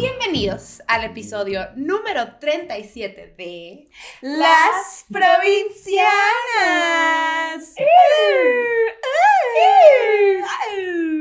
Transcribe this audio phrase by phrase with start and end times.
[0.00, 3.86] Bienvenidos al episodio número 37 de
[4.22, 6.08] Las provincianas.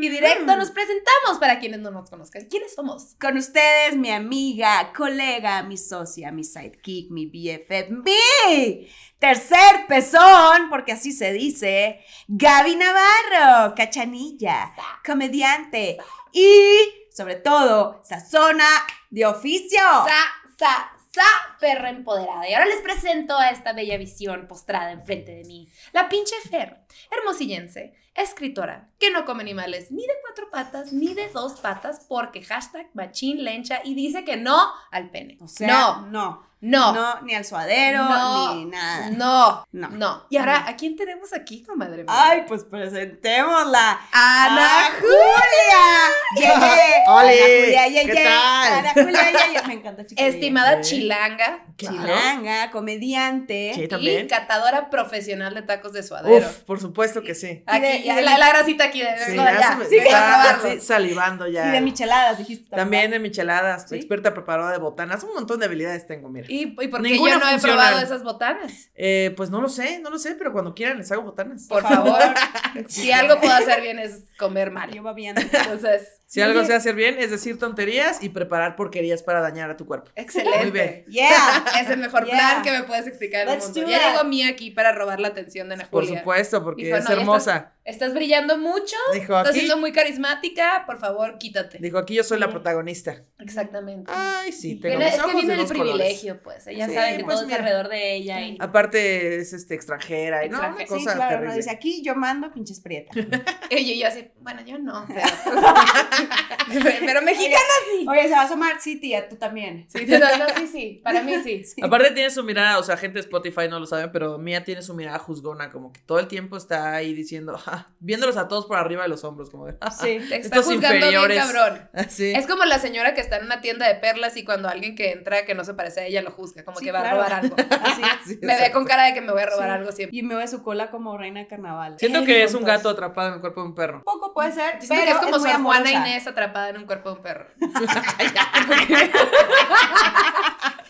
[0.01, 2.45] Y directo nos presentamos para quienes no nos conozcan.
[2.45, 3.17] ¿Quiénes somos?
[3.19, 8.87] Con ustedes, mi amiga, colega, mi socia, mi sidekick, mi BFF, mi
[9.19, 11.99] tercer pezón, porque así se dice,
[12.29, 14.71] Gaby Navarro, cachanilla,
[15.05, 15.97] comediante
[16.31, 18.69] y, sobre todo, sazona
[19.09, 19.81] de oficio.
[19.81, 20.23] Sa,
[20.57, 22.47] sa, sa, perra empoderada.
[22.47, 25.67] Y ahora les presento a esta bella visión postrada enfrente de mí.
[25.91, 26.77] La pinche Fer,
[27.11, 32.43] hermosillense, escritora, que no come animales ni de cuatro patas ni de dos patas porque
[32.43, 34.57] hashtag machín lencha y dice que no
[34.91, 35.37] al pene.
[35.41, 39.09] O sea, no, no, no, no, ni al suadero, No, ni nada.
[39.11, 39.87] no, No.
[39.89, 40.25] no.
[40.29, 42.03] Y ahora, ¿a quién tenemos aquí, comadre?
[42.03, 42.05] mía?
[42.09, 43.99] Ay, pues presentémosla.
[44.11, 46.59] Ana ¡Ana Julia!
[47.07, 47.07] ¡Ole!
[47.07, 48.05] Ana Julia, yeye.
[48.05, 48.73] ¿Qué tal?
[48.73, 49.63] Ana Julia.
[49.67, 50.27] Me encanta, chiquilla.
[50.27, 53.71] Estimada chilanga Chilanga, comediante.
[53.75, 56.45] Sí, y catadora profesional de tacos de suadero.
[56.45, 57.63] Uf, por supuesto que sí.
[57.65, 60.51] Aquí, Y de- y ya, de- la, la grasita aquí de Sí, no, ya ya,
[60.51, 61.67] está salivando ya.
[61.69, 62.75] Y de micheladas, dijiste.
[62.75, 63.95] También de micheladas, ¿Sí?
[63.95, 66.47] experta preparadora de botanas, un montón de habilidades tengo, mira.
[66.49, 68.89] ¿Y, y por qué Ninguna yo no he probado esas botanas?
[68.95, 71.65] Eh, pues no lo sé, no lo sé, pero cuando quieran les hago botanas.
[71.67, 72.19] Por favor,
[72.87, 74.91] si algo puedo hacer bien es comer mal.
[74.91, 75.35] Yo va bien.
[75.37, 79.77] Entonces, Si algo sé hacer bien es decir tonterías y preparar porquerías para dañar a
[79.77, 80.11] tu cuerpo.
[80.15, 80.69] Muy excelente.
[80.71, 81.05] bien.
[81.07, 81.65] Yeah.
[81.81, 82.35] Es el mejor Yeah.
[82.37, 83.81] plan que me puedes explicar en el Let's mundo.
[83.81, 86.19] do Ya llegó Mía aquí para robar la atención de Ana Por Julia.
[86.19, 87.73] supuesto, porque Dijo, es "No, hermosa.
[87.83, 91.79] Estás brillando mucho, Dijo estás aquí, siendo muy carismática, por favor, quítate.
[91.81, 93.23] dijo aquí yo soy la protagonista.
[93.39, 94.11] Exactamente.
[94.13, 95.93] Ay, sí, tengo Viene- mis es que ojos viene de el colores.
[95.93, 96.67] privilegio, pues.
[96.67, 97.57] Ella Sí, sabe que pues todo mira.
[97.57, 98.41] es alrededor de ella.
[98.41, 98.57] Y...
[98.59, 100.87] Aparte es este extranjera y no, una Extranjera.
[100.99, 101.49] cosa sí, claro, terrible.
[101.49, 103.17] no dice aquí yo mando pinches prietas.
[103.71, 105.21] Y yo así, bueno, yo no, pero,
[107.05, 107.59] pero mexicana
[107.91, 108.05] sí.
[108.07, 109.85] Oye, se va a asomar, sí, tía, tú también.
[109.89, 111.63] Sí, no, no, sí, sí, para mí sí.
[111.81, 114.81] Aparte tiene su mirada, o sea, gente de Spotify no lo saben, pero Mía tiene
[114.81, 118.65] su mirada juzgona, como que todo el tiempo está ahí diciendo, "Ah", viéndolos a todos
[118.65, 120.19] por arriba de los hombros, como de, "Ah, Sí.
[120.29, 121.37] Te está Estos juzgando inferiores.
[121.37, 121.89] bien cabrón.
[122.39, 125.11] Es como la señora que está en una tienda de perlas y cuando alguien que
[125.11, 127.21] entra que no se parece a ella lo juzga, como Sí, que va claro.
[127.21, 127.55] a robar algo.
[127.83, 128.01] Así.
[128.25, 129.75] Sí, Me ve con cara de que me voy a robar Sí.
[129.75, 130.17] algo siempre.
[130.17, 131.95] Y me ve su cola como reina de carnaval.
[131.99, 134.03] Siento que es un gato atrapado en el cuerpo de un perro.
[134.03, 137.09] Poco puede ser, pero que es como muy Sor Juana Inés atrapada en un cuerpo
[137.11, 137.47] de un perro.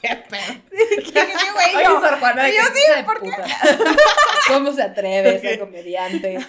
[0.02, 0.54] Qué perro.
[0.72, 1.22] ¿Qué, qué,
[1.54, 1.76] güey?
[1.76, 3.30] Oye, Yo- Sor Juana, yo sí, de ¿por qué?
[3.32, 3.46] puta.
[4.48, 6.40] ¿Cómo se atreve ese comediante?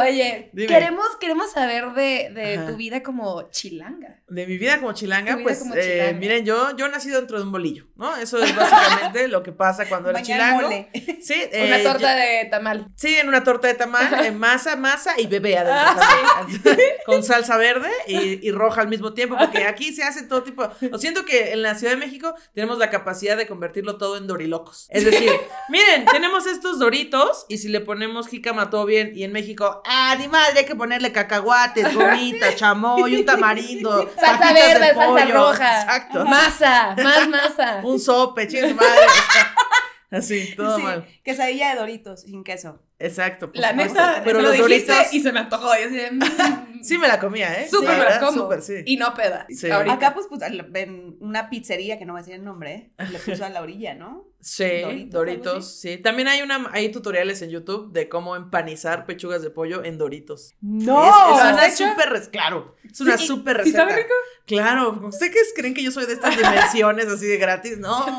[0.00, 0.68] Oye, Dime.
[0.68, 4.20] queremos, queremos saber de, de tu vida como chilanga.
[4.28, 6.18] De mi vida como chilanga, vida pues, como eh, chilanga.
[6.18, 8.16] miren, yo, yo nací dentro de un bolillo, ¿no?
[8.16, 10.62] Eso es básicamente lo que pasa cuando eres chilango.
[10.62, 10.88] mole.
[11.22, 12.88] Sí, Una eh, torta de tamal.
[12.96, 16.02] Sí, en una torta de tamal, en masa, masa y bebé adentro.
[16.42, 16.78] también.
[17.06, 20.68] Con salsa verde y, y roja al mismo tiempo, porque aquí se hace todo tipo.
[20.80, 24.26] Lo siento que en la Ciudad de México tenemos la capacidad de convertirlo todo en
[24.26, 24.86] dorilocos.
[24.90, 25.30] Es decir,
[25.68, 30.16] miren, tenemos estos doritos y si le ponemos jícama todo bien, y en México, ah,
[30.18, 35.82] ni madre, hay que ponerle cacahuates, gomitas, chamoy, un tamarindo, Salsa de verde, salsa roja.
[35.82, 36.24] Exacto.
[36.24, 37.80] Masa, más masa.
[37.84, 38.90] Un sope, chingue su madre.
[40.10, 41.06] Así, todo Sí, mal.
[41.24, 42.80] Quesadilla de doritos sin queso.
[43.00, 43.50] Exacto.
[43.54, 45.12] La neta, pero lo los dijiste doritos.
[45.12, 45.66] y se me antojó.
[45.76, 47.68] Yo así de, mm, Sí me la comía, ¿eh?
[47.68, 48.42] Súper Sí, me la como.
[48.42, 48.74] Súper, sí.
[48.86, 49.46] Y no peda.
[49.48, 49.70] Sí.
[49.70, 53.04] Acá, pues, pues, en una pizzería, que no voy a decir el nombre, ¿eh?
[53.10, 54.28] le puso a la orilla, ¿no?
[54.46, 55.96] Sí, Doritos, sí.
[55.96, 60.54] También hay una hay tutoriales en YouTube de cómo empanizar pechugas de pollo en Doritos.
[60.60, 61.02] ¡No!
[61.02, 63.78] es, es ¿Lo una súper, res- claro, es una Sí, súper ¿sí receta.
[63.88, 64.14] sabe rico?
[64.46, 67.78] Claro, ¿ustedes creen que yo soy de estas dimensiones así de gratis?
[67.78, 68.18] No, no.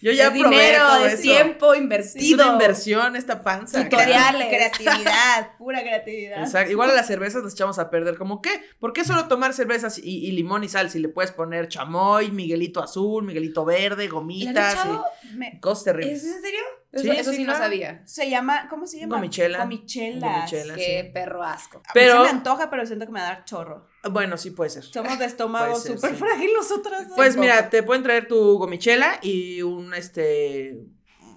[0.00, 1.22] Yo ya es probé dinero, todo es eso.
[1.22, 2.44] tiempo Es invertido.
[2.44, 3.82] una inversión esta panza.
[3.84, 4.48] Tutoriales.
[4.48, 6.40] Creatividad, pura creatividad.
[6.42, 6.70] Exacto.
[6.70, 8.18] Igual a las cervezas las echamos a perder.
[8.18, 8.50] ¿Cómo qué?
[8.78, 10.90] ¿Por qué solo tomar cervezas y, y limón y sal?
[10.90, 15.04] Si le puedes poner chamoy, Miguelito azul, Miguelito verde, ¿Le han gomitas echado?
[15.32, 16.22] y Me- cosas terribles.
[16.24, 16.60] ¿Es en serio?
[16.92, 17.64] Eso Sí, sí, eso sí, sí no claro.
[17.64, 18.02] sabía.
[18.06, 19.16] se llama, ¿cómo se llama?
[19.16, 19.58] Gomichela.
[19.58, 20.46] Gomichela.
[20.76, 21.10] Qué sí.
[21.12, 21.78] perro asco.
[21.78, 23.88] A mí Pero- se me antoja, pero siento que me va a dar chorro.
[24.10, 24.84] Bueno, sí puede ser.
[24.84, 26.16] Somos de estómago súper sí.
[26.16, 27.08] frágil nosotras.
[27.08, 27.16] ¿no?
[27.16, 30.76] Pues Sí, mira, te pueden traer tu gomichela y un este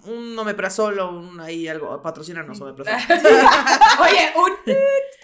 [0.03, 3.17] un omeprazol o un ahí algo, patrocínanos omeprazol.
[3.99, 4.51] Oye, un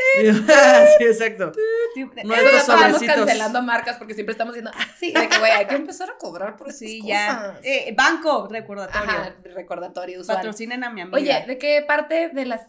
[0.98, 1.52] sí, exacto.
[2.24, 5.76] No, estamos cancelando marcas porque siempre estamos diciendo, ah, sí, de que güey, hay que
[5.76, 7.60] empezar a cobrar por Sí, ya.
[7.64, 9.10] Eh, banco, recordatorio.
[9.12, 10.38] Ajá, recordatorio usual.
[10.38, 11.18] Patrocinen a mi amiga.
[11.18, 12.62] Oye, ¿de qué parte de las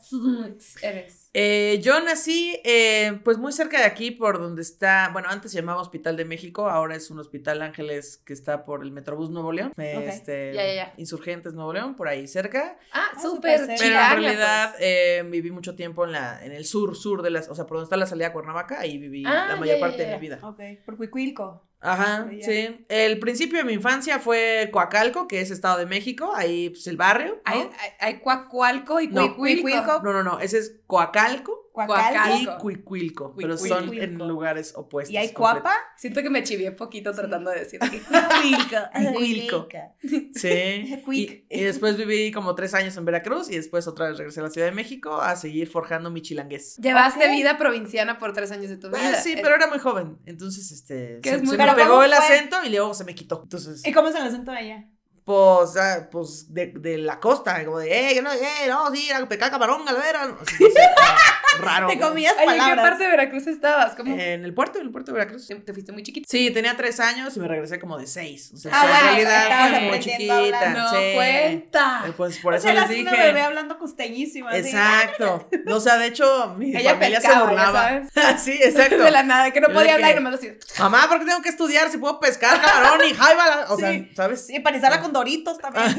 [0.83, 1.31] eres?
[1.37, 5.59] Eh, yo nací, eh, pues muy cerca de aquí, por donde está, bueno, antes se
[5.59, 9.51] llamaba Hospital de México, ahora es un Hospital Ángeles que está por el Metrobús Nuevo
[9.51, 10.95] León, este, Ya, ya, ya.
[10.97, 12.77] Insurgentes Nuevo León, por ahí cerca.
[12.93, 13.61] Ah, Ah, súper.
[13.67, 14.83] Pero en realidad pues.
[14.83, 17.77] eh, viví mucho tiempo en la, en el sur, sur de las, o sea, por
[17.79, 20.39] donde está la salida a Cuernavaca, ahí viví Ah, la mayor parte de mi vida.
[20.43, 21.67] Ok, por Cuicuilco.
[21.85, 22.85] Ajá, sí.
[22.89, 26.97] El principio de mi infancia fue Coacalco, que es Estado de México, ahí pues el
[26.97, 27.35] barrio.
[27.35, 27.41] ¿no?
[27.45, 29.63] Hay, hay, hay Cuacualco y No, Cuicuilco.
[29.63, 30.03] Cuicuilco.
[30.03, 32.37] No, no, no, ese es Coacalco Cuacalco.
[32.39, 32.47] y.
[32.61, 33.85] Cuicuilco, pero Cuicuilco.
[33.87, 35.13] son en lugares opuestos.
[35.13, 35.75] ¿Y hay cuapa?
[35.97, 37.81] Siento que me chivié poquito tratando de decir.
[38.93, 39.69] Cuicuilco.
[40.35, 41.03] Sí.
[41.05, 41.45] Cuic.
[41.51, 44.45] Y, y después viví como tres años en Veracruz y después otra vez regresé a
[44.45, 46.77] la Ciudad de México a seguir forjando mi chilangués.
[46.77, 48.99] Llevaste vida provinciana por tres años de tu vida.
[49.03, 50.19] Ah, sí, Es- pero era muy joven.
[50.27, 51.21] Entonces, este.
[51.23, 52.19] Que es muy- pegó ¿cómo el fue?
[52.25, 53.41] acento y luego se me quitó.
[53.43, 54.89] Entonces, ¿Y cómo es el acento de allá?
[55.25, 59.25] Pues, ah, pues de, de la costa, como de, eh, no, eh, no, sí, a
[59.27, 60.27] pescar camarón, galvera.
[60.27, 60.65] no no sé,
[61.01, 61.17] ah,
[61.61, 61.87] raro.
[61.89, 62.85] Te comías Oye, ¿en qué palabras.
[62.91, 63.95] parte de Veracruz estabas?
[63.95, 64.15] ¿Cómo?
[64.19, 65.47] En el puerto, en el puerto de Veracruz.
[65.47, 66.27] te, te fuiste muy chiquito.
[66.29, 68.51] Sí, tenía tres años y me regresé como de seis.
[68.55, 70.71] O sea, Ah, en bueno, realidad estabas fui muy chiquita.
[70.71, 71.13] No sí.
[71.15, 72.05] cuenta.
[72.17, 73.03] Pues por o eso sea, les dije.
[73.03, 74.51] una bebé hablando costeñísima.
[74.51, 74.59] así.
[74.69, 75.49] Exacto.
[75.69, 78.03] O sea, de hecho, mi Ella familia pescaba, se burlaba.
[78.39, 78.99] sí, exacto.
[78.99, 80.55] De la nada, que no podía hablar y que- nomás lo hacía.
[80.79, 83.67] Mamá, ¿por qué tengo que estudiar si puedo pescar camarón y jaiba?
[83.71, 84.11] O sea, Sí.
[84.15, 84.47] ¿sabes?
[84.47, 85.97] Sí, empanizarla con doritos también.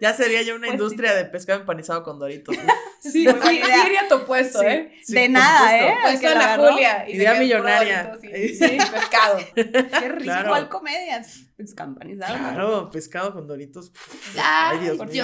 [0.00, 2.56] Ya sería ya una Pues industria de pescado empanizado con doritos.
[3.04, 3.86] Sí, sí, idea.
[3.86, 4.66] iría a tu puesto, Sí.
[4.66, 4.98] ¿eh?
[5.04, 5.78] sí, de nada.
[5.78, 5.94] ¿eh?
[6.04, 6.56] Puesto en la.
[6.56, 7.04] Julia.
[7.06, 8.14] y Idea millonaria.
[8.22, 9.38] Doritos Sí, pescado.
[9.54, 10.22] Qué rico.
[10.24, 10.48] Claro.
[10.48, 11.40] ¿Cuál comedias?
[11.54, 12.34] Pues campanizado.
[12.34, 13.92] Claro, pescado con doritos.
[14.36, 15.22] Ay, Ay, Dios por mío.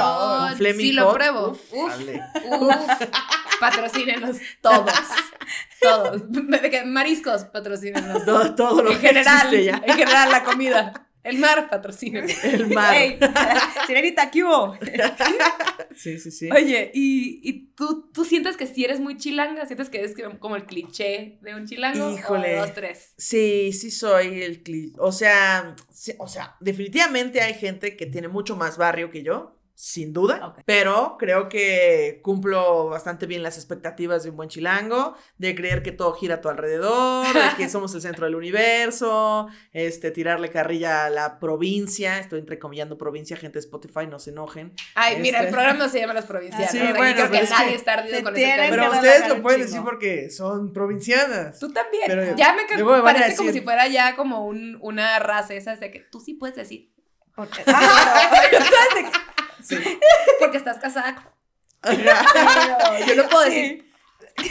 [0.58, 1.48] yo sí lo pruebo.
[1.72, 2.76] uf, Uf.
[3.60, 4.92] Patrocínenos todos.
[5.80, 6.22] Todos.
[6.30, 8.26] De que Mariscos, patrocínenos.
[8.26, 9.80] Todo, todo lo En que general, ya.
[9.84, 11.06] en general, la comida.
[11.22, 12.32] El mar, patrocínenos.
[12.44, 12.94] El mar.
[12.96, 13.18] Ey,
[13.86, 14.76] Sirenita, ¿qué hubo?
[15.94, 16.50] Sí, sí, sí.
[16.50, 19.66] Oye, ¿y, y tú, tú sientes que si eres muy chilanga?
[19.66, 22.12] ¿Sientes que eres como el cliché de un chilango?
[22.12, 22.58] Híjole.
[22.58, 23.12] O dos, tres.
[23.18, 24.96] Sí, sí soy el cliché.
[24.98, 29.59] O sea, sí, o sea, definitivamente hay gente que tiene mucho más barrio que yo,
[29.80, 35.54] sin duda, pero creo que cumplo bastante bien las expectativas de un buen chilango, de
[35.54, 40.10] creer que todo gira a tu alrededor, de que somos el centro del universo, este,
[40.10, 44.74] tirarle carrilla a la provincia, estoy entrecomillando provincia, gente de Spotify, no se enojen.
[44.94, 46.70] Ay, mira, Este- el programa se llama Las Provincianas.
[46.70, 48.44] Sí, o sea, y bueno, creo pero que es nadie que está ardido con ese
[48.44, 48.66] tema.
[48.68, 51.58] Pero ustedes lo pueden decir porque son provincianas.
[51.58, 52.04] Tú también.
[52.06, 55.76] Pero- ya me a parece como decir- si fuera ya como un, una raza esa
[55.76, 56.92] de que tú sí puedes decir.
[57.34, 58.30] Porque, ah,
[59.62, 59.76] Sí.
[60.38, 61.32] Porque estás casada.
[61.82, 61.96] Pero
[63.06, 63.90] yo no puedo decir.
[64.38, 64.50] sí.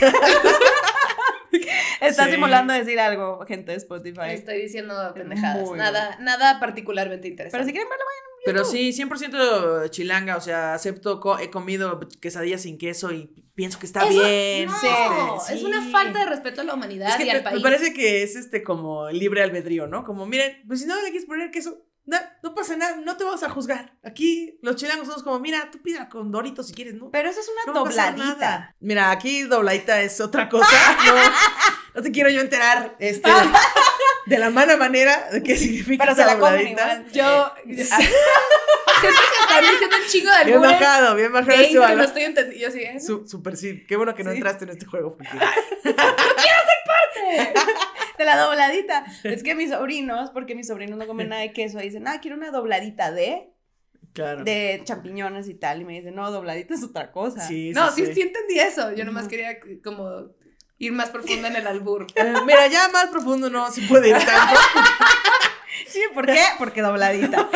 [2.00, 2.32] Está Sí.
[2.32, 4.30] simulando decir algo, gente de Spotify.
[4.30, 5.66] Estoy diciendo pendejadas.
[5.68, 7.58] Muy Nada, nada particularmente interesante.
[7.58, 8.04] Pero si quieren verlo,
[8.44, 13.78] Pero sí, 100% chilanga, o sea, acepto, co- he comido quesadillas sin queso y pienso
[13.78, 14.66] que está Eso- bien.
[14.68, 15.66] No, este, es sí.
[15.66, 17.62] una falta de respeto a la humanidad Es que y me, al me país.
[17.62, 20.04] parece que es este como libre albedrío, ¿no?
[20.04, 23.22] Como, miren, pues si no le quieres poner queso, no, no pasa nada, no te
[23.22, 23.92] vamos a juzgar.
[24.02, 27.10] Aquí los chilangos somos como, mira, tú pídela con doritos si quieres, ¿no?
[27.12, 28.74] pero eso es una No dobladita.
[28.80, 30.66] Mira, aquí dobladita es otra cosa.
[31.06, 31.14] No,
[31.94, 33.30] no te quiero yo enterar este,
[34.26, 37.04] de la mala manera de qué significa Pero se la dobladita.
[37.12, 37.52] Yo.
[39.00, 42.22] Siento que están diciendo un chingo de Bien bajado, bien bajado gays que no estoy
[42.24, 42.66] entendiendo.
[42.66, 43.00] Yo sí, ¿eh?
[43.00, 43.86] Su- super sí.
[43.86, 44.36] Qué bueno que no Sí.
[44.36, 45.16] entraste en este juego.
[45.16, 45.30] Porque...
[48.18, 49.04] De la dobladita.
[49.24, 52.36] Es que mis sobrinos, porque mis sobrinos no comen nada de queso, dicen, ah, quiero
[52.36, 53.52] una dobladita de,
[54.12, 54.44] Claro.
[54.44, 55.80] de champiñones y tal.
[55.80, 57.40] Y me dicen, no, dobladita es otra cosa.
[57.46, 58.14] Sí, No, sí, sí.
[58.14, 58.92] sí entendí eso.
[58.92, 60.32] Yo nomás quería como
[60.78, 62.06] ir más profundo en el albur.
[62.16, 64.60] Eh, mira, ya más profundo no se puede ir tanto.
[65.86, 66.42] Sí, ¿por qué?
[66.58, 67.48] Porque dobladita.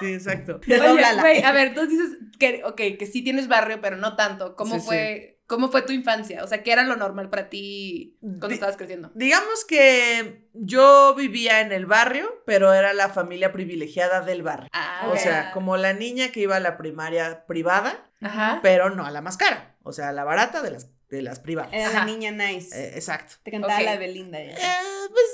[0.00, 0.60] Sí, exacto.
[0.66, 1.22] Oye, doblala.
[1.22, 4.56] güey, a ver, tú dices que, ok, que sí tienes barrio, pero no tanto.
[4.56, 6.42] ¿Cómo Sí, fue, cómo fue tu infancia?
[6.44, 9.10] O sea, ¿qué era lo normal para ti cuando Di- estabas creciendo?
[9.14, 14.68] Digamos que yo vivía en el barrio, pero era la familia privilegiada del barrio.
[14.72, 18.60] Ah, O sea, como la niña que iba a la primaria privada, Ajá.
[18.62, 19.76] pero no a la más cara.
[19.82, 21.72] O sea, a la barata de las, de las privadas.
[21.72, 21.98] Era Ajá.
[22.00, 22.76] la niña nice.
[22.76, 23.34] Eh, exacto.
[23.44, 24.42] Te cantaba la Belinda.
[24.42, 24.52] ya.
[24.52, 25.26] Eh, pues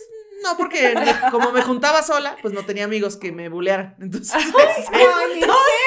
[0.42, 0.94] no, porque
[1.30, 3.96] como me juntaba sola, pues no tenía amigos que me bulearan.
[4.00, 5.40] Entonces, Ay,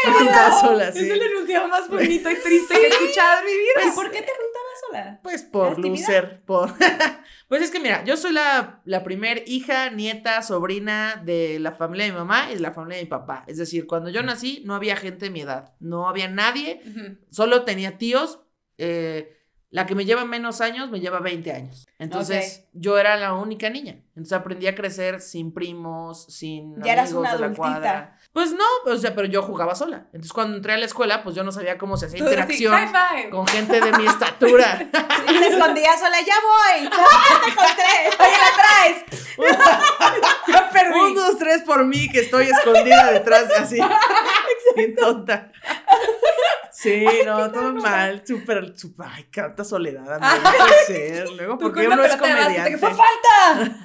[0.05, 0.99] me juntaba sola, sí.
[0.99, 3.87] Es el enunciado más bonito y triste que he escuchado en mi vida.
[3.87, 5.19] ¿Y por qué te juntabas sola?
[5.23, 6.73] Pues por loser, por...
[7.47, 12.05] pues es que mira, yo soy la, la primer hija, nieta, sobrina de la familia
[12.05, 13.43] de mi mamá y de la familia de mi papá.
[13.47, 16.81] Es decir, cuando yo nací no había gente de mi edad, no había nadie,
[17.29, 18.39] solo tenía tíos.
[18.77, 19.31] eh,
[19.69, 21.85] la que me lleva menos años me lleva 20 años.
[21.99, 23.99] Entonces, yo era la única niña.
[24.09, 27.67] Entonces aprendí a crecer sin primos, sin Ya eras amigos una de la adultita.
[27.67, 28.17] cuadra.
[28.31, 30.05] Pues no, o sea, pero yo jugaba sola.
[30.07, 32.75] Entonces, cuando entré a la escuela, pues yo no sabía cómo se hacía Tú interacción
[33.31, 34.89] con gente de mi estatura.
[35.29, 36.89] Y se escondía sola, ya voy.
[36.91, 38.25] ¡Ah, te encontré!
[38.25, 39.25] Oye, la traes.
[40.47, 40.99] Yo perdí.
[40.99, 43.79] Un, dos, tres por mí, que estoy escondida detrás de así.
[44.75, 45.51] Bien tonta.
[46.75, 51.29] Sí, no, todo mal, súper, súper, ay, canta soledad, no puede ser.
[51.31, 52.71] Luego, ¿por qué uno es comediante?
[52.71, 53.81] ¡Que fue falta!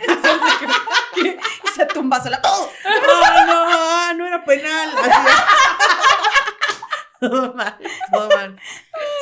[1.14, 1.38] que,
[1.73, 2.40] se tumba sola.
[2.44, 2.68] ¡Oh!
[2.85, 4.90] No, no, no era penal.
[7.20, 7.78] Todo mal,
[8.12, 8.59] todo mal.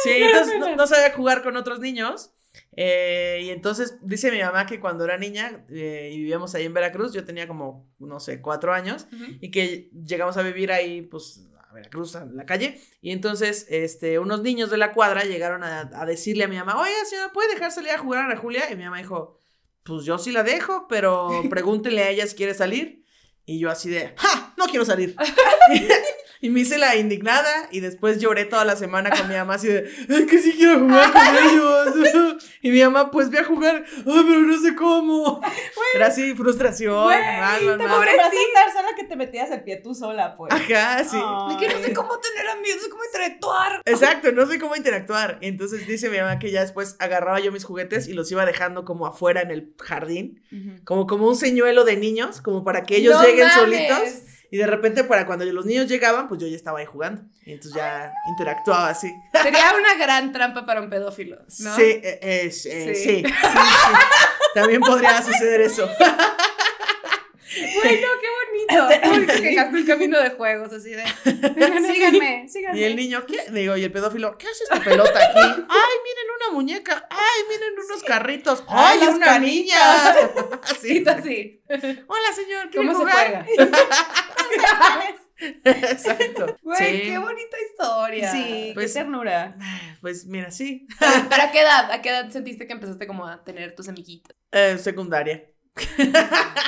[0.03, 2.33] Sí, entonces no, sabía jugar con otros niños.
[2.75, 6.75] Eh, y entonces dice mi mamá que cuando era niña eh, y vivíamos ahí en
[6.75, 9.09] Veracruz, yo tenía como, no sé, cuatro años,
[9.41, 12.81] y que llegamos a vivir ahí, pues, a Veracruz, en la calle.
[13.01, 16.81] Y entonces, este, unos niños de la cuadra llegaron a, a decirle a mi mamá,
[16.81, 18.71] oiga, señora, ¿puede dejar salir a jugar a Ana Julia?
[18.71, 19.39] Y mi mamá dijo,
[19.85, 23.05] pues yo sí la dejo, pero pregúntenle a ella si quiere salir.
[23.45, 24.53] Y yo así de, ¡ja!
[24.57, 25.17] No quiero salir.
[26.41, 29.69] y me hice la indignada y después lloré toda la semana con mi mamá así
[29.69, 32.45] de, ¡ay, que sí quiero jugar con ellos!
[32.63, 35.41] y mi mamá, pues ve a jugar, ¡ay, pero no sé cómo!
[35.95, 37.05] Era así, frustración.
[37.05, 40.53] Güey, mal, mal, podrías estar sola que te metías el pie tú sola, pues.
[40.53, 41.17] Ajá, sí.
[41.17, 41.95] De que no sé Ay.
[41.95, 43.83] cómo tener amigos, no sé cómo interactuar.
[43.85, 45.39] Exacto, no sé cómo interactuar.
[45.41, 48.85] Entonces dice mi mamá que ya después agarraba yo mis juguetes y los iba dejando
[48.85, 50.43] como afuera en el jardín,
[50.85, 53.55] como, como un señuelo de niños, como para que ellos No lleguen mames.
[53.55, 54.23] solitos.
[54.51, 57.23] Y de repente, para cuando los niños llegaban, pues yo ya estaba ahí jugando.
[57.45, 59.13] Y entonces ya interactuaba así.
[59.43, 61.77] Sería una gran trampa para un pedófilo, ¿no?
[61.77, 63.05] Sí, eh, eh, sí, eh, Sí.
[63.05, 63.35] sí, sí, sí.
[64.55, 65.89] También podría suceder eso.
[67.51, 68.27] Bueno, qué
[68.69, 71.05] que dejaste un camino de juegos así de.
[71.25, 72.79] Síganme, síganme.
[72.79, 73.51] Y el niño, ¿qué?
[73.51, 75.41] Digo, y el pedófilo, ¿qué hace esta pelota aquí?
[75.41, 77.07] Ay, miren una muñeca.
[77.11, 78.63] Ay, miren unos carritos.
[78.69, 79.77] Ay, Ay, las una niña.
[80.63, 81.05] Así.
[81.09, 81.63] así.
[81.69, 83.45] Hola, señor, ¿quiere ¿Cómo se jugar?
[83.45, 83.47] juega?
[85.65, 86.57] Exacto.
[86.63, 87.03] Güey, Sí.
[87.09, 88.33] qué bonita historia.
[88.33, 89.57] Sí, Pues- qué ternura.
[90.01, 90.87] Pues mira, sí.
[90.99, 91.91] ¿Pero a qué edad?
[91.93, 94.37] ¿A qué edad sentiste que empezaste como a tener tus amiguitos?
[94.53, 95.45] Eh, secundaria.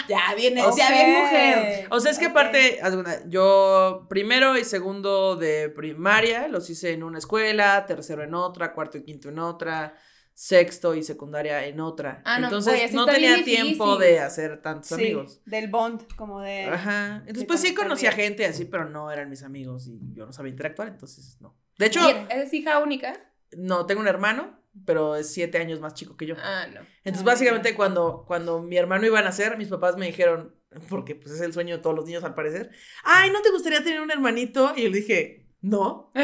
[0.09, 0.77] Ya viene, Ok.
[0.77, 1.87] ya bien mujer.
[1.91, 2.31] O sea, es que Ok.
[2.33, 2.81] aparte,
[3.29, 8.99] yo primero y segundo de primaria los hice en una escuela, tercero en otra, cuarto
[8.99, 9.95] y quinto en otra,
[10.35, 12.23] sexto y secundaria en otra.
[12.25, 15.41] Ah, no, Entonces no tenía tiempo de hacer tantos Sí, amigos.
[15.45, 16.65] del bond, como de...
[16.65, 17.17] Ajá.
[17.19, 20.33] Entonces, de pues sí conocía gente así, pero no eran mis amigos y yo no
[20.33, 21.57] sabía interactuar, entonces no.
[21.79, 23.13] De hecho, ¿Y ¿Eres hija única?
[23.53, 26.35] no, tengo un hermano, pero es siete años más chico que yo.
[26.39, 26.81] Ah, no.
[27.05, 30.55] Entonces, Ah, básicamente, cuando, cuando mi hermano iba a nacer, mis papás me dijeron,
[30.89, 32.71] porque pues es el sueño de todos los niños al parecer,
[33.05, 34.73] ay, ¿no te gustaría tener un hermanito?
[34.77, 36.13] Y yo le dije, no.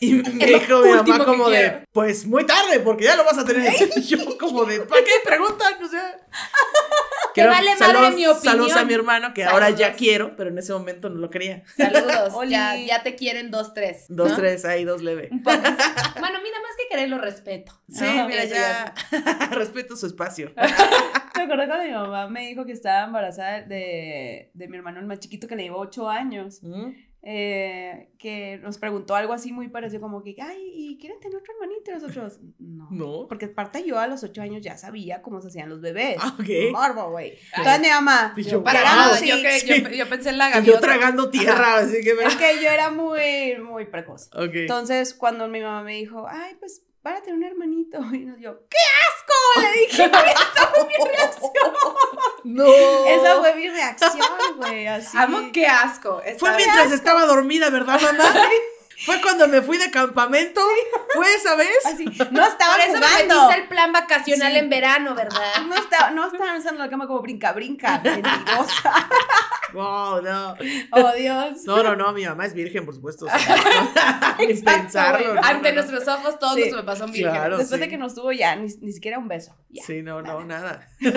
[0.00, 1.84] Y me dijo mi mamá como de, quiero.
[1.90, 3.72] pues muy tarde, porque ya lo vas a tener.
[3.96, 5.82] Y yo como de, ¿para qué preguntan?
[5.82, 6.24] O sea...
[7.42, 8.42] Te vale madre saludos, mi opinión.
[8.42, 11.62] saludos a mi hermano, que ahora ya quiero, pero en ese momento no lo quería.
[11.76, 12.34] Saludos.
[12.48, 14.06] Ya, ya te quieren dos, tres.
[14.08, 15.28] Dos, tres, ahí, dos leve.
[15.30, 15.62] Bueno,
[16.42, 17.72] mira, más que querer lo respeto.
[17.88, 18.26] Sí, ¿no?
[18.28, 18.94] mira, ya
[19.52, 20.52] respeto su espacio.
[21.36, 25.06] Me acuerdo cuando mi mamá me dijo que estaba embarazada de, de mi hermano el
[25.06, 26.58] más chiquito que le llevó ocho años.
[26.62, 26.90] ¿Mm?
[27.22, 31.52] Eh, que nos preguntó algo así muy parecido como que, ay, ¿y quieren tener otro
[31.54, 31.90] hermanito?
[31.90, 32.88] Y nosotros, no.
[32.90, 33.26] No.
[33.28, 36.16] Porque aparte yo a los ocho años ya sabía cómo se hacían los bebés.
[36.20, 36.72] Ah, ok.
[36.72, 37.34] Morbo, güey.
[37.56, 39.66] Entonces mi mamá, yo, yo, Para Wow, nada, sí, yo, que- sí.
[39.82, 40.80] yo, yo pensé en la Y yo gaviota.
[40.80, 42.24] tragando tierra, así que me...
[42.24, 44.30] es que yo era muy, muy precoz.
[44.34, 44.50] Ok.
[44.54, 48.60] Entonces, cuando mi mamá me dijo, ay, pues para tener un hermanito, y nos yo,
[48.68, 48.76] ¡qué
[49.10, 49.27] asco!
[49.56, 51.72] Le dije, güey, esa fue mi reacción.
[52.44, 52.66] No.
[53.06, 55.16] Esa fue mi reacción, güey, así.
[55.16, 56.22] Amo qué asco.
[56.38, 58.24] Fue mientras estaba dormida, ¿verdad, mamá?
[59.04, 60.60] Fue cuando me fui de campamento.
[61.14, 61.68] ¿Fue esa vez?
[61.86, 63.50] Así, no estaban Por eso me jugando.
[63.52, 64.58] el plan vacacional Sí.
[64.58, 65.62] en verano, ¿verdad?
[65.66, 68.92] No, estaba, no estaban usando la cama como brinca, brinca, mentirosa.
[69.74, 70.54] Wow, no.
[70.92, 71.62] Oh, Dios.
[71.66, 73.26] No, no, no, mi mamá es virgen, por supuesto.
[73.26, 75.34] o sea, pensarlo.
[75.34, 75.86] no, Ante no, no.
[75.86, 76.60] nuestros ojos todos Sí.
[76.60, 77.38] nuestros papás son vírgenes.
[77.38, 77.58] Claro.
[77.58, 77.84] Después sí.
[77.84, 79.54] de que nos tuvo ya, ni, ni siquiera un beso.
[79.68, 79.84] Ya.
[79.84, 80.88] Sí, no, no, nada.
[81.00, 81.12] Güey,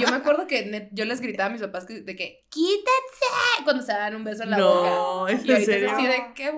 [0.00, 3.84] yo me acuerdo que yo les gritaba a mis papás que- de que quítense cuando
[3.84, 4.90] se daban un beso en la boca.
[4.90, 5.92] No, ¿es Y en ahorita es serio?
[5.94, 6.50] así de qué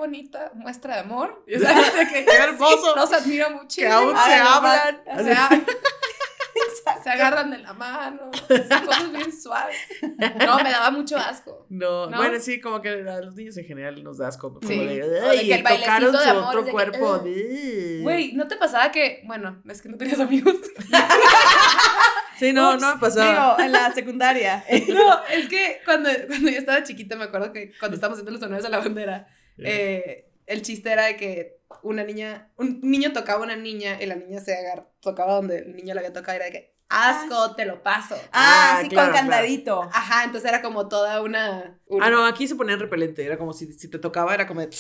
[0.55, 1.45] muestra de amor.
[1.47, 2.95] Y, o sea, de que, Qué hermoso.
[2.97, 3.81] Los admiro mucho.
[3.81, 5.03] Que aún se hablan.
[5.07, 5.49] O sea,
[7.03, 8.31] se agarran de la mano.
[8.49, 9.77] Son cosas bien suaves.
[10.47, 11.67] No, me daba mucho asco.
[11.69, 12.17] No, ¿No?
[12.19, 14.53] bueno, sí, como que a los niños en general nos da asco.
[14.55, 14.79] Como Sí.
[14.87, 17.19] de, O de "Ay, que el tocaron de su amor otro de cuerpo.
[18.03, 20.55] Güey, ¿no te pasaba que, bueno, es que no tenías amigos?
[22.39, 23.09] Sí, no, Ups, no me.
[23.11, 24.65] Digo, en la secundaria.
[24.89, 28.43] No, es que cuando, cuando yo estaba chiquita me acuerdo que cuando estábamos haciendo los
[28.43, 29.27] honores a la bandera,
[29.59, 34.07] eh, el chiste era de que una niña, un niño tocaba a una niña y
[34.07, 36.75] la niña se agar, tocaba donde el niño le había tocado y era de que,
[36.89, 38.17] asco, te lo paso.
[38.33, 39.83] Ah, Ah, sí, claro, con candadito.
[39.93, 41.81] Ajá, entonces era como toda una...
[41.87, 43.25] una- Ah, no, aquí se ponían repelente.
[43.25, 44.67] Era como si, si te tocaba, era como de.
[44.67, 44.71] Ah.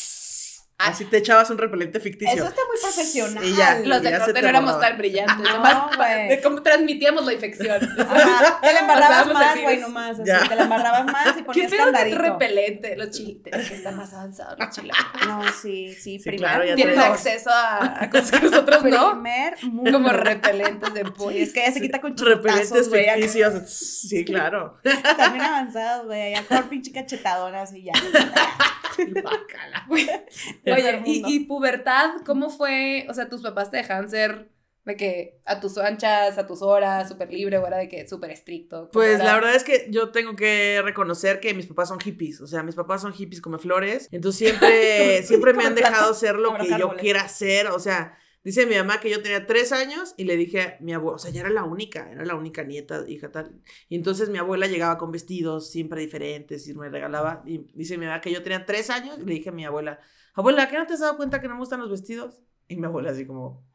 [0.82, 2.34] Así te echabas un repelente ficticio.
[2.34, 3.44] Eso está muy profesional.
[3.44, 3.78] Y ya.
[3.84, 7.24] Los de ya se corte te no éramos tan brillantes, No, nomás de cómo transmitíamos
[7.26, 7.78] la infección.
[8.00, 10.10] Ajá, te la embarrabas Pasábamos más, güey, nomás.
[10.20, 10.48] Así, Ya.
[10.48, 12.18] te la embarrabas más y ¿Qué ponías que candadito.
[12.18, 12.96] repelente?
[12.96, 15.26] Los chiles, que están más avanzados los chilangos.
[15.26, 16.38] No, sí, sí, Sí, primero.
[16.54, 19.10] claro, ya Tienen acceso a, a cosas que nosotros no.
[19.12, 19.92] Primer mundo.
[19.92, 21.36] Como repelentes de pollo.
[21.38, 23.70] es que ella se quita con Repelentes acá ficticios.
[23.70, 24.78] Sí, claro.
[25.16, 26.32] También avanzados, güey.
[26.34, 27.92] Ya con pinche cachetadonas y ya.
[29.22, 29.86] Bácala.
[29.90, 33.06] Oye, ¿y, ¿y pubertad cómo fue?
[33.08, 34.50] O sea, tus papás te dejaban ser
[34.84, 38.30] de que a tus anchas, a tus horas, súper libre, o era de que súper
[38.30, 38.76] estricto.
[38.78, 39.24] ¿Cómo Pues era?
[39.24, 42.62] la verdad es que yo tengo que reconocer que mis papás son hippies, o sea,
[42.62, 46.68] mis papás son hippies como flores, entonces siempre, siempre me han dejado ser lo que
[46.78, 50.36] yo quiera hacer, o sea, dice mi mamá que yo tenía tres años y le
[50.36, 53.30] dije a mi abuela, o sea, ya era la única, era la única nieta, hija
[53.30, 57.98] tal, y entonces mi abuela llegaba con vestidos siempre diferentes y me regalaba, y dice
[57.98, 60.00] mi mamá que yo tenía tres años y le dije a mi abuela,
[60.34, 62.40] abuela, ¿qué no te has dado cuenta que no me gustan los vestidos?
[62.68, 63.68] Y mi abuela así como...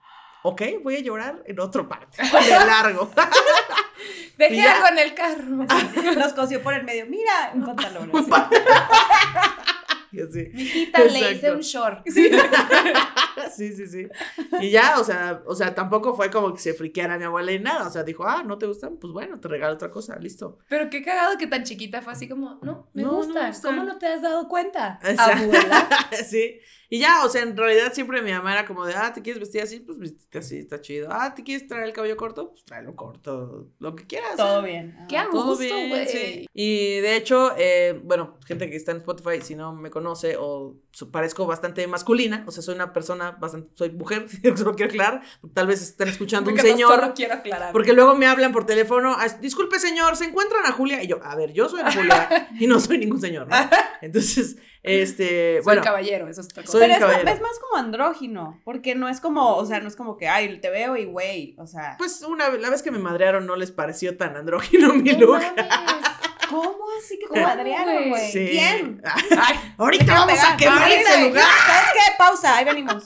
[0.43, 3.09] Ok, voy a llorar en otro parte, de largo.
[4.37, 4.81] Queda ya.
[4.81, 5.65] con el carro.
[6.19, 7.05] Los cosió por el medio.
[7.07, 8.11] Mira, un pantalón.
[10.21, 10.39] así.
[10.39, 10.49] Y así.
[10.53, 12.05] Mijita, le hice un short.
[13.55, 14.07] Sí, sí, sí.
[14.61, 17.59] Y ya, o sea, o sea, tampoco fue como que se friqueara mi abuela y
[17.59, 17.87] nada.
[17.87, 18.97] O sea, dijo, ah, ¿no te gustan?
[18.97, 20.57] Pues bueno, te regalo otra cosa, listo.
[20.67, 23.47] Pero qué cagado que tan chiquita fue así como, no, me No, no gustan.
[23.51, 23.75] gustan.
[23.75, 24.99] ¿Cómo no te has dado cuenta?
[25.17, 25.87] Abuela.
[26.27, 26.59] sí.
[26.89, 29.39] Y ya, o sea, en realidad siempre mi mamá era como de, ah, ¿te quieres
[29.39, 29.79] vestir así?
[29.79, 31.09] Pues vestite así, está chido.
[31.11, 32.51] Ah, ¿te quieres traer el cabello corto?
[32.51, 34.35] Pues tráelo corto, lo que quieras.
[34.37, 34.95] Todo bien.
[35.09, 36.07] Qué a Todo gusto, bien, güey.
[36.07, 36.47] sí.
[36.53, 40.75] Y de hecho, eh, bueno, gente que está en Spotify, si no me conoce o
[41.11, 45.21] parezco bastante masculina, o sea, soy una persona bastante, soy mujer, solo quiero aclarar,
[45.53, 46.95] tal vez estén escuchando un no señor.
[46.99, 47.71] solo quiero aclarar.
[47.73, 51.03] Porque luego me hablan por teléfono, "Ah, disculpe señor, ¿se encuentran a Julia?
[51.03, 53.55] Y yo, a ver, yo soy Ana Julia y no soy ningún señor, ¿no?
[54.01, 56.73] Entonces, este, Soy bueno, caballero, eso es otra cosa.
[56.73, 57.29] Soy Pero es, caballero.
[57.31, 60.59] es más como andrógino, porque no es como, o sea, no es como que, ay,
[60.61, 63.71] te veo y güey, o sea, pues una la vez que me madrearon no les
[63.71, 65.39] pareció tan andrógino mi look.
[65.41, 65.65] mames.
[66.61, 68.31] ¿Cómo así que te ¿Cómo, madrearon, güey?
[68.31, 68.47] Sí.
[68.51, 69.01] ¿Quién?
[69.37, 71.45] Ay, Ahorita vamos a quemar ese lugar.
[71.65, 72.13] ¿Sabes qué?
[72.17, 73.03] Pausa, ahí venimos.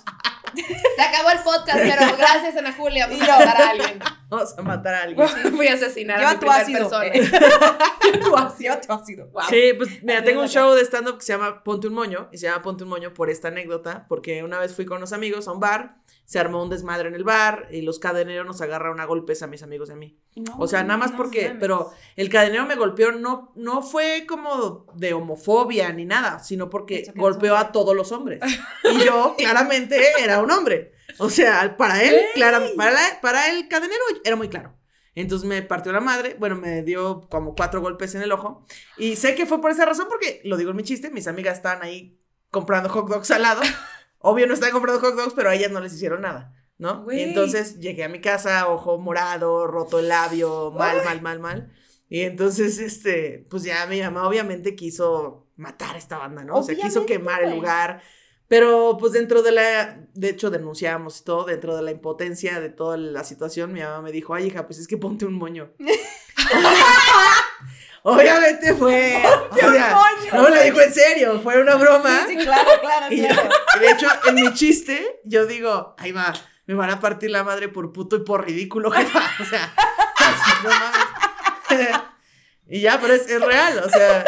[0.96, 3.08] se acabó el podcast, pero gracias, Ana Julia.
[3.28, 4.00] Vamos a alguien.
[4.30, 5.28] Vamos a matar a alguien.
[5.56, 6.90] Voy a asesinar Lleva a mi tu ácido.
[6.90, 7.06] persona.
[7.08, 7.32] eh.
[8.24, 8.58] Tu ácido.
[8.60, 9.28] Lleva tu ácido.
[9.28, 9.44] Wow.
[9.50, 12.38] Sí, pues mira, tengo un show de stand-up que se llama Ponte un Moño, y
[12.38, 15.48] se llama Ponte un Moño por esta anécdota, porque una vez fui con unos amigos
[15.48, 19.00] a un bar, se armó un desmadre en el bar, y los cadeneros nos agarraron
[19.00, 20.18] a golpes a mis amigos y a mí.
[20.36, 24.26] No, O sea, nada más no porque, pero el cadenero me golpeó, no, no fue
[24.28, 28.42] como de homofobia ni nada, sino porque golpeó a todos los hombres.
[28.92, 30.94] Y yo, claramente, era un hombre.
[31.18, 34.76] O sea, para él, clara- para, la- para el cadenero era muy claro.
[35.16, 38.66] Entonces me partió la madre, bueno, me dio como cuatro golpes en el ojo.
[38.98, 41.58] Y sé que fue por esa razón, porque lo digo en mi chiste, mis amigas
[41.58, 43.62] estaban ahí comprando hot dogs al lado.
[44.20, 47.04] Obvio no estaban comprando hot dogs, pero a ellas no les hicieron nada, ¿no?
[47.04, 47.20] Güey.
[47.20, 51.74] Y entonces llegué a mi casa, ojo morado, roto el labio, mal, mal, mal, mal.
[52.08, 56.56] Y entonces, este, pues ya mi mamá obviamente quiso matar a esta banda, ¿no?
[56.56, 57.60] O sea, quiso Obviamente, quemar el güey.
[57.60, 58.02] lugar.
[58.50, 62.70] Pero pues dentro de la, de hecho denunciamos y todo, dentro de la impotencia de
[62.70, 65.70] toda la situación, mi mamá me dijo, ay hija, pues es que ponte un moño.
[68.02, 72.26] Obviamente fue, o sea, moño, no lo dijo en serio, fue una broma.
[72.28, 73.50] Sí, sí, claro, claro, Y claro.
[73.80, 76.34] de hecho, en mi chiste, yo digo, ay va,
[76.66, 79.30] me van a partir la madre por puto y por ridículo, jefa.
[79.40, 79.72] O sea,
[80.18, 82.00] así, no mames.
[82.68, 84.26] y ya, pero es, es real, o sea.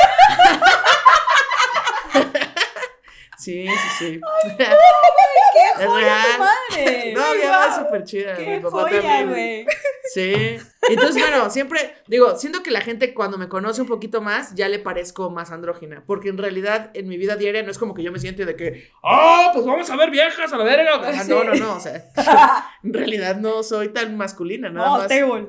[3.41, 4.21] Sí, sí, sí.
[5.77, 6.25] ¡Qué Es joya real.
[6.35, 7.13] tu madre!
[7.15, 8.35] No, mi mamá es súper chida.
[8.35, 9.65] ¡Qué mi papá joya, también.
[10.13, 10.57] Sí.
[10.89, 14.67] Entonces, bueno, siempre digo, siento que la gente cuando me conoce un poquito más, ya
[14.67, 16.03] le parezco más andrógina.
[16.07, 18.55] Porque en realidad, en mi vida diaria, no es como que yo me siente de
[18.55, 20.97] que, ¡ah, pues vamos a ver viejas a la verga!
[20.97, 21.75] O sea, No, no, no.
[21.75, 22.03] O sea,
[22.83, 25.07] en realidad no soy tan masculina, nada No, más.
[25.07, 25.47] table.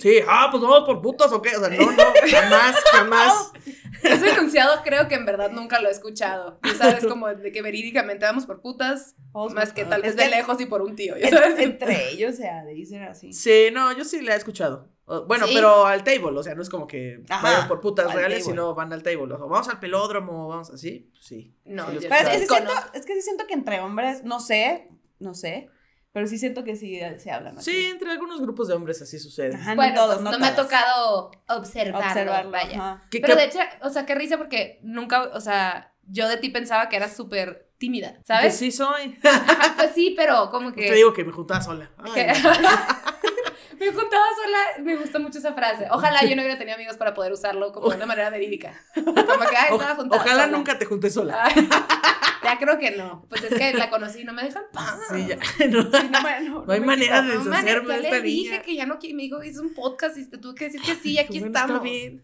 [0.00, 1.56] Sí, ah, pues vamos por putas o qué.
[1.56, 3.52] O sea, no, no, jamás, jamás.
[4.02, 6.58] Ese enunciado creo que en verdad nunca lo he escuchado.
[6.62, 9.14] Tú sabes, como de que verídicamente vamos por putas,
[9.54, 11.58] Más que tal vez de lejos y por un tío, sabes.
[11.58, 13.32] Entre ellos, o sea, dicen así.
[13.32, 14.88] Sí, no, yo sí la he escuchado.
[15.26, 15.54] Bueno, ¿Sí?
[15.54, 18.38] pero al table, o sea, no es como que Ajá, vayan por putas al reales,
[18.44, 18.52] table.
[18.52, 19.24] sino van al table.
[19.34, 21.52] O sea, vamos al pelódromo, vamos así, sí.
[21.64, 24.38] No, Sí, Pero es que, sí siento, es que sí siento que entre hombres, no
[24.38, 24.88] sé,
[25.18, 25.68] no sé,
[26.12, 27.72] pero sí siento que sí se hablan así.
[27.72, 29.54] Sí, entre algunos grupos de hombres así sucede.
[29.56, 32.50] Ajá, Bueno, no todos, pues, no, no, me ha tocado observarlo, observarlo.
[32.52, 32.76] vaya.
[32.76, 33.04] ajá.
[33.10, 36.36] ¿Qué- Pero qué- de hecho, o sea, qué risa porque nunca, o sea, yo de
[36.36, 38.56] ti pensaba que eras súper tímida, Pues ¿sabes?
[38.56, 39.18] sí soy.
[39.24, 40.86] Ajá, pues sí, pero como que...
[40.88, 41.90] Te digo que me juntaba sola.
[41.98, 42.26] Ay,
[43.80, 45.86] me juntaba sola, me gusta mucho esa frase.
[45.90, 48.78] Ojalá yo no hubiera tenido amigos para poder usarlo como de una manera verídica.
[48.94, 50.56] Como que, ay, estaba juntada ojalá sola.
[50.56, 51.42] nunca te juntes sola.
[51.42, 51.68] Ay,
[52.44, 53.24] ya creo que no.
[53.30, 54.98] Pues es que la conocí y no me dejan paz.
[55.10, 55.36] Sí, ya.
[55.68, 58.20] No, Sí, no, no, no hay manera de No, man, deshacerme ya de le esta
[58.20, 58.62] dije niña.
[58.62, 60.94] que ya no quiero, me dijo, hice un podcast y te tuve que decir que
[60.96, 61.82] sí, aquí Bueno, está estamos.
[61.82, 62.22] bien.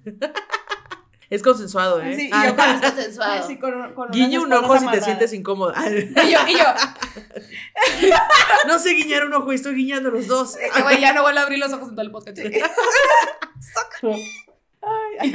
[1.28, 2.14] Es consensuado, ¿eh?
[2.16, 3.46] Sí, y Ah, yo con- Es consensuado.
[3.46, 5.74] Sí, con- con Guiñe unas un ojo si te sientes incómoda.
[5.90, 6.64] Y yo, y yo,
[8.66, 10.56] No sé guiñar un ojo y estoy guiñando los dos.
[10.74, 12.38] que güey, ya no vuelvo a abrir los ojos en todo el podcast.
[15.18, 15.32] Ay,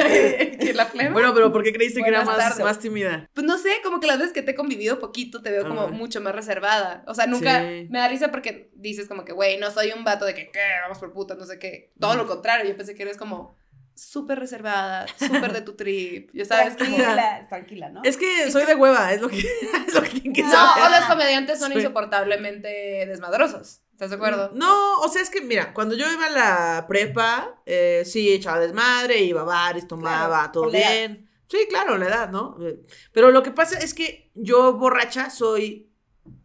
[0.57, 1.11] ¿Que la flema?
[1.11, 3.29] Bueno, pero ¿por qué creíste que era más, más tímida?
[3.33, 5.81] Pues no sé, como que las veces que te he convivido poquito te veo como
[5.81, 5.91] Ajá.
[5.91, 7.03] mucho más reservada.
[7.07, 7.87] O sea, nunca Sí.
[7.89, 10.59] me da risa porque dices como que, güey, no soy un vato de que, ¿qué?
[10.83, 11.91] Vamos por puta, no sé qué.
[11.99, 13.57] Todo lo contrario, yo pensé que eres como
[13.95, 16.29] súper reservada, súper de tu trip.
[16.33, 16.95] Ya sabes, como...
[16.95, 18.01] Tranquila, tranquila, ¿no?
[18.03, 19.39] Es que soy de hueva, es lo que,
[19.87, 20.83] es lo que tienen que No, saber.
[20.83, 22.67] o los comediantes son insoportablemente
[23.07, 23.81] desmadrosos.
[23.91, 24.51] ¿Estás de acuerdo?
[24.55, 28.59] No, o sea, es que mira, cuando yo iba a la prepa, eh, sí, echaba
[28.59, 31.29] desmadre, iba a bares, tomaba, Claro, todo bien.
[31.47, 32.55] Sí, claro, la edad, ¿no?
[32.61, 32.79] Eh,
[33.11, 35.91] Pero lo que pasa es que yo borracha soy,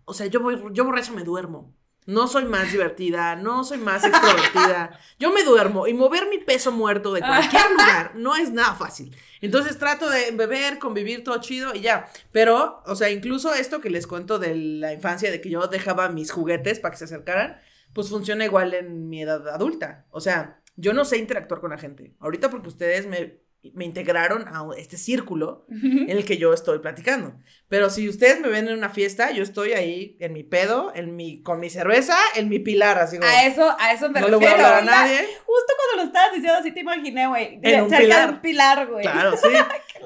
[0.05, 1.76] o sea, yo, voy, yo borracha me duermo.
[2.07, 4.99] No soy más divertida, no soy más extrovertida.
[5.19, 9.15] Yo me duermo y mover mi peso muerto de cualquier lugar no es nada fácil.
[9.41, 12.09] Entonces trato de beber, convivir todo chido y ya.
[12.31, 16.09] Pero, o sea, incluso esto que les cuento de la infancia, de que yo dejaba
[16.09, 17.61] mis juguetes para que se acercaran,
[17.93, 20.07] pues funciona igual en mi edad adulta.
[20.11, 22.15] O sea, yo no sé interactuar con la gente.
[22.21, 23.41] Ahorita porque ustedes me,
[23.75, 27.35] me integraron a este círculo en el que yo estoy platicando.
[27.69, 31.17] Pero si ustedes me ven en una fiesta, yo estoy ahí en mi pedo, en
[31.17, 34.29] mi, con mi cerveza, en mi pilar, así como, A eso, a eso me no
[34.29, 34.67] le voy a refiero.
[34.69, 35.03] hablar a ¿verdad?
[35.03, 35.19] nadie.
[35.45, 37.59] Justo cuando lo estabas diciendo así te imaginé, güey.
[37.63, 38.31] En un pilar.
[38.31, 39.03] un pilar, güey.
[39.03, 39.49] Claro, sí.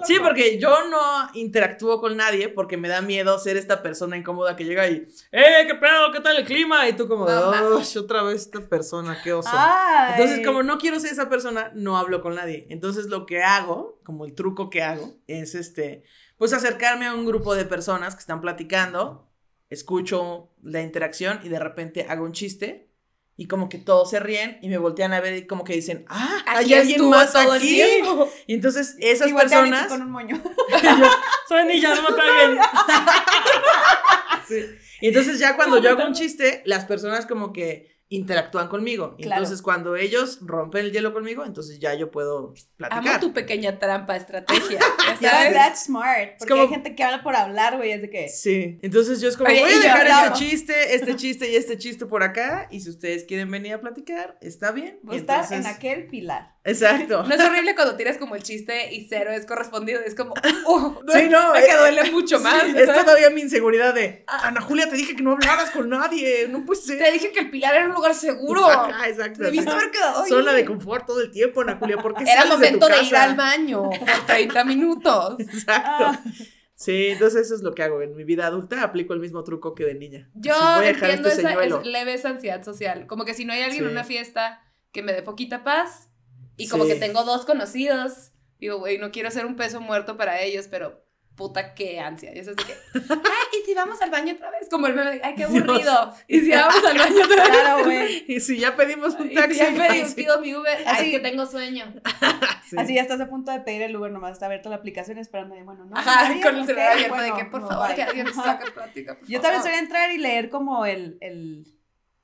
[0.07, 4.57] Sí, porque yo no interactúo con nadie porque me da miedo ser esta persona incómoda
[4.57, 6.89] que llega y, ¡eh, qué pedo, qué tal el clima!
[6.89, 9.51] Y tú como, No "Oh, otra vez esta persona, qué oso!
[9.53, 10.13] Ay.
[10.17, 12.67] Entonces, como no quiero ser esa persona, no hablo con nadie.
[12.71, 16.05] Entonces, lo que hago, como el truco que hago, es este,
[16.37, 19.29] pues acercarme a un grupo de personas que están platicando,
[19.69, 22.89] escucho la interacción y de repente hago un chiste.
[23.37, 26.05] Y como que todos se ríen y me voltean a ver y como que dicen,
[26.09, 27.69] ah, hay Aquí alguien estuvo más todo el aquí.
[27.69, 28.29] tiempo.
[28.47, 29.87] Y entonces esas Y personas...
[29.87, 30.39] con un moño.
[31.49, 32.61] Soy niña, no me.
[34.47, 34.67] Sí.
[35.01, 39.15] Y entonces ya cuando yo hago un chiste, las personas como que interactúan conmigo.
[39.17, 39.41] Claro.
[39.43, 43.07] Entonces cuando ellos rompen el hielo conmigo, entonces ya yo puedo platicar.
[43.09, 44.81] Amo tu pequeña trampa, estrategia.
[45.21, 45.55] Sabes.
[45.55, 46.33] that's smart.
[46.39, 47.93] Porque como- hay gente que habla por hablar, güey.
[47.93, 48.29] Es de que.
[48.29, 51.79] Sí, entonces yo es como, Oye, voy a dejar este chiste, este chiste y este
[51.79, 54.99] chiste por acá, y si ustedes quieren venir a platicar, está bien.
[55.05, 56.57] Vos Y estás en entonces- aquel pilar.
[56.63, 57.23] Exacto.
[57.23, 60.01] No es horrible cuando tiras como el chiste y cero es correspondido.
[60.05, 62.65] Es como, uh, Sí, no, es que eh, duele mucho más.
[62.65, 66.49] Sí, es todavía mi inseguridad de, Ana Julia, te dije que no hablaras con nadie,
[66.49, 66.99] no puede ser.
[66.99, 68.67] Te dije que el pilar era un lugar seguro.
[69.07, 69.43] Exacto.
[69.43, 70.27] Debiste haber quedado.
[70.27, 73.17] Zona de confort todo el tiempo, Ana Julia, ¿por qué Era momento de, de, ir
[73.17, 75.37] al baño por 30 minutos.
[75.41, 76.05] Exacto.
[76.07, 76.21] Ah.
[76.75, 78.01] Sí, entonces eso es lo que hago.
[78.01, 80.31] En mi vida adulta aplico el mismo truco que de niña.
[80.35, 83.07] Yo Así, voy a dejar entiendo este esa es leve esa ansiedad social.
[83.07, 86.10] Como que si no hay alguien en una fiesta que me dé poquita paz
[86.65, 86.91] y como Sí.
[86.93, 91.05] que tengo dos conocidos, digo, güey, no quiero ser un peso muerto para ellos, pero
[91.37, 92.35] puta qué ansia.
[92.35, 92.75] Y eso es de que,
[93.15, 94.69] ay, ¿y si vamos al baño otra vez?
[94.71, 95.63] Como el meme de, ay, qué Dios.
[95.65, 96.15] aburrido.
[96.29, 97.49] ¿Y si vamos al baño otra vez?
[97.61, 98.25] Claro, güey.
[98.29, 99.55] Y si ya pedimos un Y taxi.
[99.55, 101.95] si ya pedí, pido mi Uber, Así- ay, que tengo sueño.
[102.69, 102.77] Sí.
[102.79, 105.57] Así ya estás a punto de pedir el Uber, nomás está abierta la aplicación esperando.
[105.57, 105.97] Y bueno, no.
[105.97, 107.97] Ajá, nadie, con el celular abierto bueno, de que, por no, favor, bye.
[107.97, 109.71] que alguien saque plática, por Yo también favor.
[109.77, 111.65] soy entrar y leer como el, el,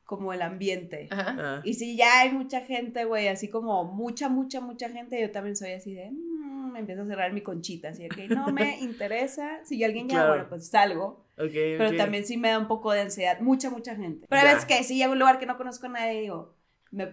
[0.07, 1.09] como el ambiente.
[1.11, 1.37] Ajá.
[1.38, 1.61] Ah.
[1.64, 5.57] Y si ya hay mucha gente, güey, así como mucha, mucha, mucha gente, yo también
[5.57, 8.79] soy así de, mm, me empiezo a cerrar mi conchita, así de que no me
[8.81, 9.61] interesa.
[9.64, 10.29] Si alguien ya, Claro.
[10.31, 11.27] bueno, pues salgo.
[11.38, 14.27] Ok, Pero también sí me da un poco de ansiedad, mucha, mucha gente.
[14.31, 16.55] Pero veces que si llego a un lugar que no conozco a nadie, digo,
[16.90, 17.09] ¿me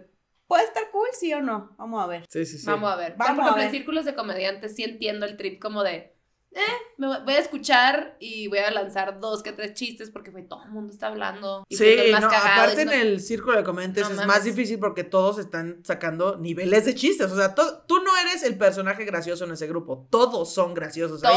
[0.48, 1.76] puede estar cool, sí o no?
[1.78, 2.26] Vamos a ver.
[2.30, 2.66] Sí, sí, sí.
[2.68, 3.16] Vamos a ver.
[3.18, 3.72] Vamos Por ejemplo, a en ver.
[3.72, 6.14] círculos de comediantes sí entiendo el trip como de,
[6.52, 6.60] eh,
[6.98, 10.64] me voy a escuchar y voy a lanzar dos que tres chistes porque güey, todo
[10.64, 11.64] el mundo está hablando.
[11.70, 14.80] Y Sí, más no, cagado, aparte en el círculo de comediantes No es más difícil
[14.80, 17.32] porque todos están sacando niveles de chistes.
[17.32, 20.08] O sea, to- tú no eres el personaje gracioso en ese grupo.
[20.10, 21.36] Todos son graciosos ahí.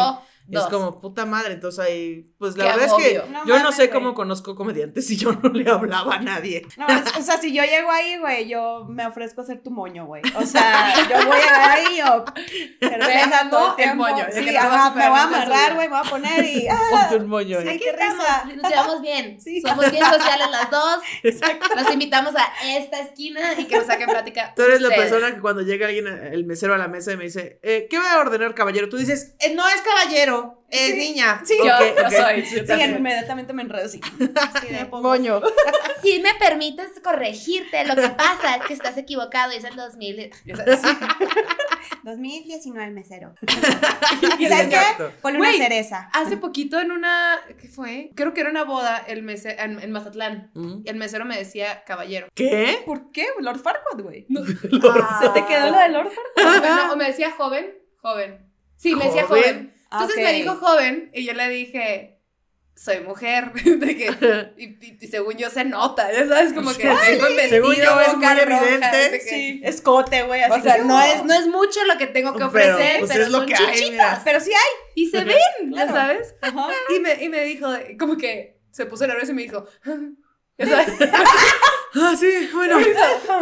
[0.48, 1.54] Es como puta madre.
[1.54, 5.16] Entonces ahí, pues la Qué verdad es que yo no sé cómo conozco comediantes si
[5.16, 6.64] yo no le hablaba a nadie.
[6.76, 9.70] No, es- o sea, si yo llego ahí, güey, yo me ofrezco a ser tu
[9.70, 10.22] moño, güey.
[10.36, 12.24] O sea, yo voy a ahí o
[12.80, 13.96] cerveza el El tiempo.
[14.04, 15.26] moño, Sí, que no va ajá, me voy a
[15.74, 17.64] güey, me voy a poner y ah, Ponte un moño ahí.
[17.64, 17.74] Sí.
[17.74, 19.40] Aquí estamos, nos llevamos bien.
[19.40, 19.60] Sí.
[19.60, 20.98] Somos bien sociales las dos.
[21.22, 21.66] Exacto.
[21.76, 24.52] Los invitamos a esta esquina y que nos saquen plática.
[24.54, 27.24] Tú eres la persona que cuando llega alguien, el mesero a la mesa y me
[27.24, 28.88] dice, eh, ¿qué va a ordenar caballero?
[28.88, 31.40] Tú dices, "Eh, no es caballero, es Sí, niña.
[31.44, 31.56] sí.
[31.58, 32.10] Yo- yo ok.
[32.12, 32.42] soy.
[32.42, 32.96] Yo Sí, también.
[32.96, 34.00] inmediatamente me enredo así.
[34.54, 35.08] Así de pongo.
[35.08, 35.40] Moño.
[36.02, 40.30] Si me permites corregirte, lo que pasa es que estás equivocado, es el 2000.
[40.44, 40.80] Ya sabes.
[42.04, 43.34] 2019 mesero.
[43.40, 43.46] Sí,
[44.48, 44.76] ¿Sabes qué?
[44.76, 45.12] exacto.
[45.22, 46.08] Ponle una cereza.
[46.12, 48.10] Hace poquito en una, ¿qué fue?
[48.14, 50.50] Creo que era una boda el mese- en, en Mazatlán.
[50.54, 50.82] Mm.
[50.84, 52.28] El mesero me decía caballero.
[52.34, 52.82] ¿Qué?
[52.86, 53.26] ¿Por qué?
[53.40, 54.26] Lord Farquaad, güey.
[54.84, 55.20] Ah.
[55.22, 56.86] ¿Se te quedó lo de Lord Farquaad?
[56.86, 58.46] No, o me decía joven, joven.
[58.76, 59.72] Sí, me decía ¿Joven?
[59.90, 60.02] Joven.
[60.02, 62.12] Entonces Ah, me dijo joven y yo le dije,
[62.74, 66.82] soy mujer, de que, y, y- y según yo se nota, ya sabes, como que
[66.82, 69.10] Sí, tengo vestido, según yo es muy roja, evidente.
[69.12, 70.42] que- Sí, escote, güey.
[70.42, 72.98] así O sea, que, no es, no es mucho lo que tengo que Pero, ofrecer,
[73.00, 73.90] pues, pero, es lo son que hay, chichitas.
[73.92, 74.20] mira.
[74.24, 74.92] Pero sí hay.
[74.94, 75.36] Y se ven,
[75.70, 75.92] ya Claro.
[75.92, 76.34] sabes.
[76.42, 76.68] Ajá.
[76.94, 77.68] Y me, y me dijo,
[77.98, 79.64] como que se puso nervioso y me dijo,
[80.58, 80.88] ya sabes.
[81.98, 82.78] Ah, sí, bueno.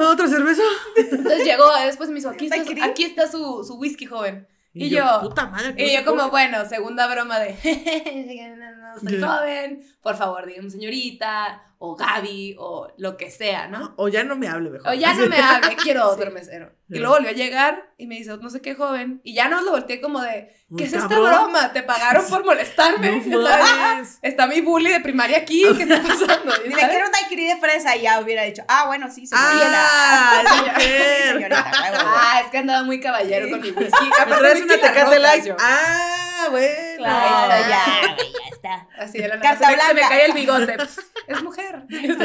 [0.08, 0.62] ¿Otra cerveza?
[0.94, 4.46] Entonces llegó, después me dijo, aquí está, su, aquí está su, su whisky joven.
[4.74, 5.76] Y yo, puta madre.
[5.76, 7.54] que Y no yo como, bueno, segunda broma de,
[8.58, 13.94] no, no soy joven, por favor, dígame señorita, o Gaby, o lo que sea, ¿no?
[13.96, 14.88] O ya no me hable mejor.
[14.90, 16.72] O ya no me hable, quiero otro mesero.
[16.88, 19.20] Y luego volvió a llegar y me dice, no sé qué joven.
[19.24, 21.30] Y ya no lo volteé como de, ¿qué es esta cabrón.
[21.52, 21.72] broma?
[21.72, 23.22] ¿Te pagaron por molestarme?
[23.26, 23.44] No.
[24.22, 26.52] Está mi bully de primaria aquí, ¿qué está pasando?
[26.56, 26.88] ¿Ya Dile, sabes?
[26.90, 29.70] quiero un daiquiri de fresa y ya hubiera dicho, ah, bueno, sí, señorita.
[29.72, 30.42] Ah,
[30.78, 30.84] sí,
[31.32, 32.10] señorita, huevo.
[32.16, 33.50] Ah, es que andaba muy caballero Sí.
[33.52, 34.04] con mi whisky.
[34.04, 35.56] ¿Me Aparte, una tecate yo.
[35.60, 36.68] Ah, bueno.
[36.98, 38.16] Claro, ya, ya
[38.64, 38.88] está.
[38.98, 39.56] Así de la nada.
[39.56, 40.08] Se me, se me blanca.
[40.08, 40.76] cae el bigote.
[41.28, 41.84] Es mujer.
[41.88, 42.24] Pues ya,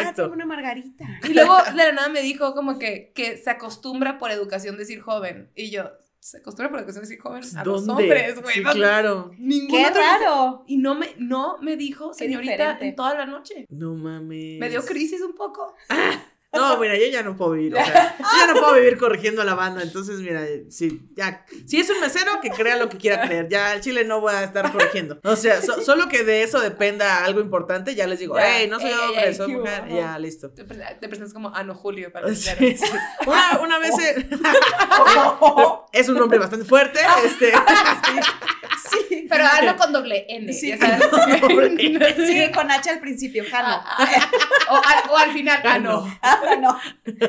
[0.00, 0.22] Exacto.
[0.22, 1.04] tengo una margarita.
[1.28, 5.00] Y luego de la nada me dijo como que, que se acostumbra por educación decir
[5.00, 5.50] joven.
[5.54, 7.42] Y yo, ¿se acostumbra por educación decir joven?
[7.56, 8.04] A los ¿Dónde?
[8.04, 8.54] hombres, güey.
[8.54, 9.30] Sí, claro.
[9.38, 10.64] Ningún Qué otro- raro.
[10.66, 13.66] Y no me, no me dijo señorita en toda la noche.
[13.70, 14.58] No mames.
[14.58, 15.74] Me dio crisis un poco.
[16.52, 17.74] No, mira, yo ya no puedo vivir.
[17.74, 19.82] O sea, yo ya no puedo vivir corrigiendo a la banda.
[19.82, 21.44] Entonces, mira, sí, ya.
[21.66, 23.48] Si es un mesero, que crea lo que quiera creer.
[23.48, 25.20] Ya al chile no voy a estar corrigiendo.
[25.24, 28.80] O sea, so- solo que de eso dependa algo importante, ya les digo, hey, no
[28.80, 29.84] soy Ey, hombre, ey, soy mujer.
[29.88, 30.50] Ya, listo.
[30.50, 32.50] Te, pre- te presentas como Ano Julio para los Sí.
[33.26, 34.28] Una, una vez eh,
[35.92, 36.98] es un hombre bastante fuerte.
[37.24, 37.52] Este,
[38.90, 39.07] Sí.
[39.28, 40.52] Pero Ano con doble N.
[40.52, 40.68] Sí.
[40.68, 41.02] ya sabes.
[42.28, 43.68] Sí, con H al principio, Jano.
[43.84, 44.30] Ah,
[44.70, 46.18] o, al- o al final, Ano.
[46.22, 46.78] Ah, no.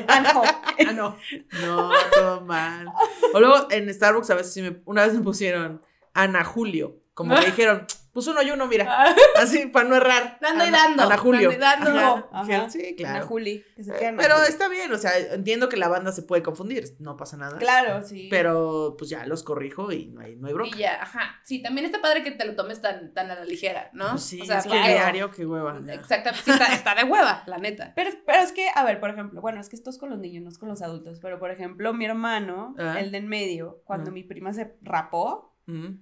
[0.08, 0.42] Ah, no.
[0.88, 1.16] Ano.
[1.62, 2.86] no, todo mal.
[3.34, 5.80] O luego en Starbucks a veces sí me, una vez me pusieron
[6.14, 6.96] Ana Julio.
[7.14, 9.14] Como que dijeron, pues uno y uno, mira.
[9.36, 10.38] Así, para no errar.
[10.40, 11.50] Dando y Ana- dando, Ana Julio.
[11.58, 11.98] dando y dando.
[12.00, 12.28] Ajá.
[12.32, 12.42] Ajá.
[12.44, 13.26] Dijeron, Sí, Ana claro.
[13.26, 13.64] Juli.
[13.76, 14.46] que se Eh, Ana Pero Juli.
[14.48, 17.58] está bien, o sea, entiendo que la banda se puede confundir, no pasa nada.
[17.58, 18.28] Claro, sí.
[18.30, 20.76] Pero pues ya los corrijo y no hay, no hay bronca.
[20.76, 21.40] Y ya, ajá.
[21.44, 24.10] Sí, también está padre que te lo tomes tan, tan a la ligera, ¿no?
[24.10, 25.80] Pues sí, o sea, es que porque- diario, qué hueva.
[25.84, 25.94] ya.
[25.94, 27.92] Exactamente, sí, está, está de hueva, la neta.
[27.96, 30.18] Pero, pero es que, a ver, por ejemplo, bueno, es que esto es con los
[30.18, 32.96] niños, no es con los adultos, pero por ejemplo, mi hermano, Ah.
[32.98, 34.14] el de en medio, cuando Ah.
[34.14, 35.98] mi prima se rapó, Mm.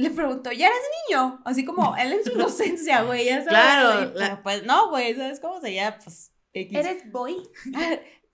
[0.00, 1.40] Le preguntó, ¿ya eres niño?
[1.44, 3.48] Así como, él en su inocencia, güey, ya sabes.
[3.48, 5.98] Claro, la- pues no, güey, ¿sabes cómo se llama?
[6.02, 6.78] Pues, X.
[6.78, 7.36] ¿Eres boy?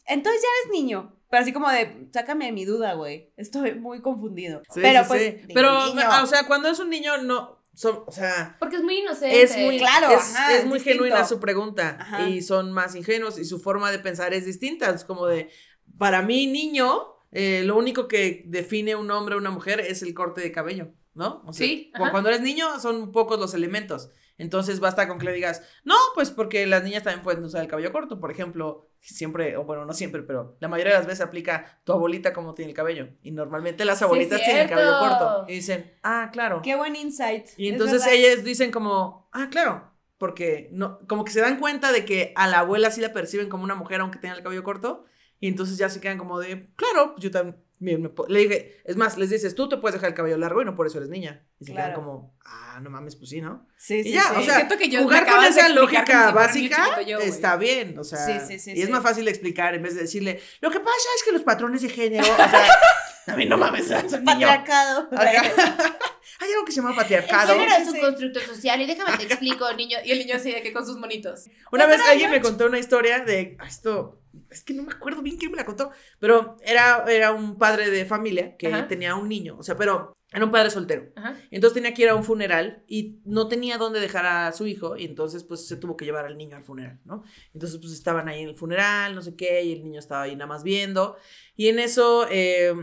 [0.07, 1.13] Entonces ya eres niño.
[1.29, 3.33] Pero así como de, sácame de mi duda, güey.
[3.37, 4.63] Estoy muy confundido.
[4.73, 5.41] Sí, pero sí, pues, sí.
[5.53, 6.07] Pero, niño.
[6.23, 7.61] o sea, cuando es un niño, no.
[7.75, 9.43] son- o sea, Porque es muy inocente.
[9.43, 11.03] es muy, Claro, es, ajá, es es muy distinto.
[11.05, 11.97] genuina su pregunta.
[12.01, 12.29] Ajá.
[12.29, 14.89] Y son más ingenuos y su forma de pensar es distinta.
[14.91, 15.51] Es como de,
[15.99, 17.03] para mí, niño,
[17.33, 20.93] eh, lo único que define un hombre o una mujer es el corte de cabello,
[21.17, 21.43] ¿no?
[21.47, 22.11] O sea, Sí, ajá.
[22.11, 24.11] Cuando eres niño son pocos los elementos.
[24.39, 27.69] Entonces basta con que le digas, no, pues porque las niñas también pueden usar el
[27.69, 28.21] cabello corto.
[28.21, 31.93] Por ejemplo, siempre, o bueno, no siempre, pero la mayoría de las veces aplica tu
[31.93, 33.09] abuelita como tiene el cabello.
[33.23, 35.45] Y normalmente las Sí, abuelitas tienen el cabello corto.
[35.49, 36.61] Y dicen, ah, claro.
[36.63, 37.47] Qué buen insight.
[37.57, 41.91] Y es entonces ellas dicen como, ah, claro, porque no, como que se dan cuenta
[41.93, 44.65] de que a la abuela sí la perciben como una mujer aunque tenga el cabello
[44.65, 45.05] corto,
[45.41, 48.27] y entonces ya se quedan como de, claro, pues yo también me po-".
[48.29, 50.75] le dije, es más, les dices, tú te puedes dejar el cabello largo y no
[50.75, 51.47] por eso eres niña.
[51.59, 53.67] Y se quedan como, ah, no mames, pues sí, ¿no?
[53.77, 54.35] Sí, sí, y ya, sí.
[54.39, 58.05] o sea, Siento que yo me jugar con esa lógica básica yo, está bien, o
[58.05, 60.71] sea, Sí, sí, sí, y es más fácil de explicar en vez de decirle, lo
[60.71, 62.67] que pasa es que los patrones de género, o sea,
[63.27, 64.47] a mí no mames, es un niño.
[64.47, 65.09] Patriarcado.
[66.41, 67.53] Hay algo que se llama El patriarcado.
[67.55, 68.01] género es un Sí.
[68.01, 69.99] constructo social y déjame te explico, niño.
[70.05, 71.47] Y el niño así de que con sus monitos.
[71.73, 74.21] Una vez alguien me contó una historia de ah, esto,
[74.51, 77.91] es que no me acuerdo bien quién me la contó, pero era, era un padre
[77.91, 78.87] de familia que Ajá.
[78.89, 81.11] tenía un niño, o sea, pero era un padre soltero.
[81.17, 81.37] Ajá.
[81.51, 84.97] Entonces tenía que ir a un funeral y no tenía dónde dejar a su hijo
[84.97, 87.23] y entonces pues se tuvo que llevar al niño al funeral, ¿no?
[87.55, 90.35] Entonces pues estaban ahí en el funeral, no sé qué, y el niño estaba ahí
[90.37, 91.17] nada más viendo
[91.57, 92.75] y en eso eh,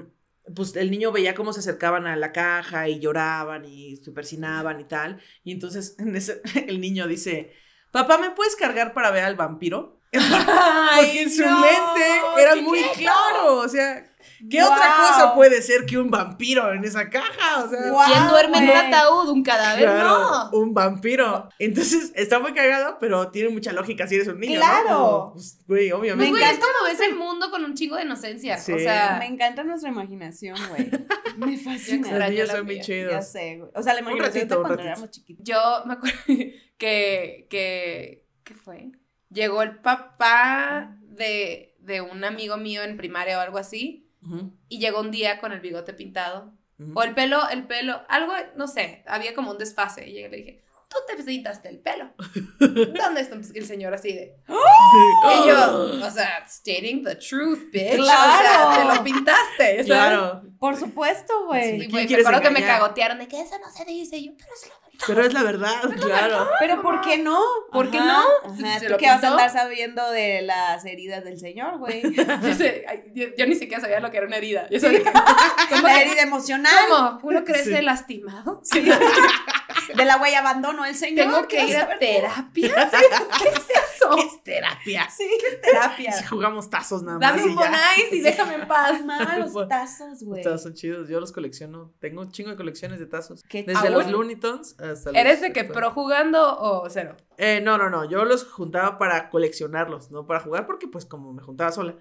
[0.55, 4.79] pues el niño veía cómo se acercaban a la caja y lloraban y se persinaban
[4.79, 7.53] y tal y entonces en ese, el niño dice,
[7.91, 9.99] papá, ¿me puedes cargar para ver al vampiro?
[10.11, 14.12] Porque en su no, mente era muy claro, o sea,
[14.49, 14.71] ¿qué Wow.
[14.71, 17.63] otra cosa puede ser que un vampiro en esa caja?
[17.65, 18.01] O sea, Wow.
[18.05, 19.29] ¿Quién duerme en un ataúd?
[19.29, 19.83] ¿Un cadáver?
[19.85, 20.49] Claro, No.
[20.59, 21.49] un vampiro.
[21.59, 24.89] Entonces, está muy cagado, pero tiene mucha lógica si eres un niño, Claro.
[24.89, 24.97] ¿no?
[24.99, 26.29] Como, pues, güey, obviamente.
[26.31, 28.57] güey, es como ves el mundo con un chingo de inocencia.
[28.57, 28.73] Sí.
[28.73, 30.89] O sea, Me encanta nuestra imaginación, güey.
[31.37, 31.97] Me fascina.
[31.97, 33.11] Los extraño niños son muy chidos.
[33.11, 33.71] Ya sé, güey.
[33.75, 34.91] O sea, la Un imaginación ratito, de un cuando ratito.
[34.91, 35.43] éramos chiquitos.
[35.45, 36.17] yo me acuerdo
[36.77, 38.91] que, que, ¿qué fue?
[39.29, 44.02] Llegó el papá de, de un amigo mío en primaria o algo así
[44.69, 46.53] Y llegó un día con el bigote pintado.
[46.95, 50.09] O el pelo, el pelo, algo, no sé, había como un desfase.
[50.09, 52.13] Y le dije, tú te pintaste el pelo.
[52.59, 54.35] ¿Dónde está el señor así de?
[54.47, 57.99] Y yo, o sea, stating the truth, bitch.
[57.99, 58.91] O sea, Claro.
[58.91, 59.67] te lo pintaste.
[59.67, 59.85] ¿sabes?
[59.85, 60.43] Claro.
[60.59, 61.75] Por supuesto, güey.
[61.75, 64.17] Y ¿quién güey, me que me cagotearon de que eso no se dice.
[64.17, 64.82] Y yo, pero es verdad.
[65.07, 66.47] Pero es la verdad, claro.
[66.59, 67.39] Pero ¿por qué no?
[67.71, 68.21] ¿Por qué no?
[68.45, 72.01] Ajá, ¿Se ¿Tú qué vas a andar sabiendo de las heridas del señor, güey?
[72.87, 74.67] Ay, yo, yo ni siquiera sabía lo que era una herida.
[74.69, 75.11] Yo sabía que,
[75.69, 76.73] ¿cómo, La herida emocional.
[76.89, 77.19] ¿Cómo?
[77.23, 77.81] ¿Uno crece Sí.
[77.81, 78.61] lastimado?
[79.95, 81.25] De la güey abandonó el señor.
[81.25, 82.89] Tengo que ir a terapia.
[83.39, 84.17] ¿Qué es eso?
[84.17, 85.09] Es terapia.
[85.09, 86.11] Sí, es terapia.
[86.13, 87.29] Si jugamos tazos nada más.
[87.31, 89.01] Dame un bonais y déjame en paz.
[89.37, 90.43] Los tazos, güey.
[90.43, 91.91] Los tazos son chidos, yo los colecciono.
[91.99, 93.43] Tengo un chingo de colecciones de tazos.
[93.43, 93.63] ¿Qué?
[93.63, 95.19] Desde los Looney Tunes hasta los.
[95.19, 97.15] ¿Eres de que pro jugando o cero?
[97.37, 98.05] Eh, no, no, no.
[98.05, 101.95] Yo los juntaba para coleccionarlos, no para jugar, porque pues como me juntaba sola.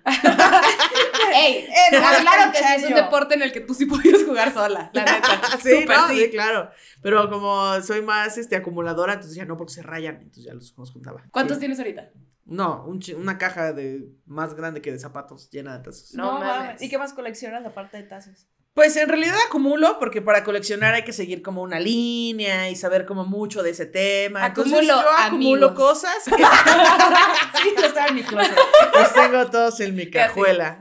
[1.35, 1.67] ¡Ey!
[1.73, 4.91] Eh, claro que sí, es un deporte en el que tú sí podías jugar sola,
[4.93, 5.59] la neta.
[5.63, 6.17] sí, Súper no, sí.
[6.25, 6.71] sí, claro.
[7.03, 10.75] Pero como soy más este acumuladora, entonces ya no porque se rayan, entonces ya los,
[10.77, 11.23] los juntaba.
[11.31, 11.61] ¿Cuántos Sí.
[11.61, 12.11] tienes ahorita?
[12.45, 16.15] No, un una caja de más grande que de zapatos llena de tazos.
[16.15, 16.83] No mames.
[16.83, 18.49] ¿Y qué más coleccionas aparte de tazos?
[18.75, 23.05] Pues en realidad acumulo, porque para coleccionar hay que seguir como una línea y saber
[23.05, 24.47] como mucho de ese tema.
[24.47, 25.91] Entonces Acumulo yo acumulo amigos.
[25.91, 26.31] cosas que
[27.63, 28.57] Sí, lo estaba en mi closet.
[28.95, 30.79] los tengo todos en mi cajuela.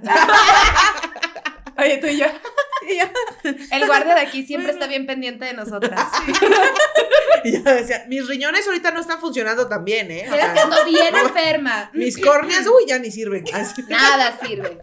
[1.77, 2.25] Oye, tú y yo.
[3.71, 6.07] El guardia de aquí siempre está bien pendiente de nosotras.
[7.43, 10.27] Y yo decía, mis riñones ahorita no están funcionando tan bien, ¿eh?
[10.31, 11.89] O sea, que ando bien enferma.
[11.93, 13.43] mis córneas, uy, ya ni sirven.
[13.53, 13.83] Así.
[13.89, 14.79] Nada sirve.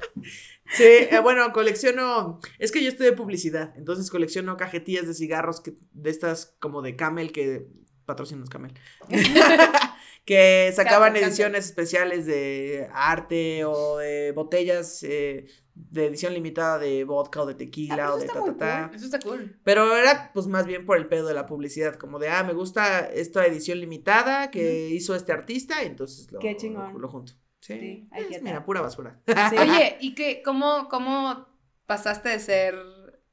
[0.70, 5.74] Sí, eh, bueno, colecciono, es que yo estudié publicidad, entonces colecciono cajetillas de cigarros que,
[5.92, 7.66] de estas como de Camel, que
[8.04, 8.74] patrocinos Camel,
[10.24, 17.42] que sacaban ediciones especiales de arte o de botellas eh, de edición limitada de vodka
[17.42, 18.96] o de tequila Ah, o pues de está ta, ta, ta.
[18.96, 19.58] Eso está cool.
[19.62, 22.52] Pero era pues más bien por el pedo de la publicidad, como de, ah, me
[22.52, 26.56] gusta esta edición limitada que hizo este artista, y entonces lo, Qué
[26.98, 27.34] lo junto.
[27.68, 29.18] Sí, Sí, I es, get mira, pura basura.
[29.26, 29.56] Sí.
[29.58, 31.46] Oye, ¿y qué, cómo, cómo
[31.86, 32.74] pasaste de ser,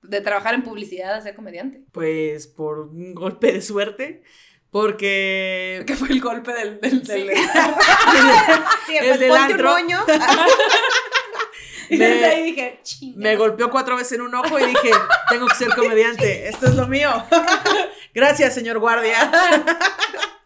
[0.04, 1.84] de trabajar en publicidad a ser comediante?
[1.92, 4.24] Pues por un golpe de suerte,
[4.72, 6.80] porque ¿Qué fue el golpe del...
[6.82, 7.30] del, del-
[8.88, 9.74] Sí, El del antro.
[11.88, 13.18] Y Me- desde ahí dije, chingas.
[13.18, 14.90] me golpeó cuatro veces en un ojo y dije,
[15.30, 17.12] tengo que ser comediante, esto es lo mío.
[18.14, 19.30] Gracias, señor guardia,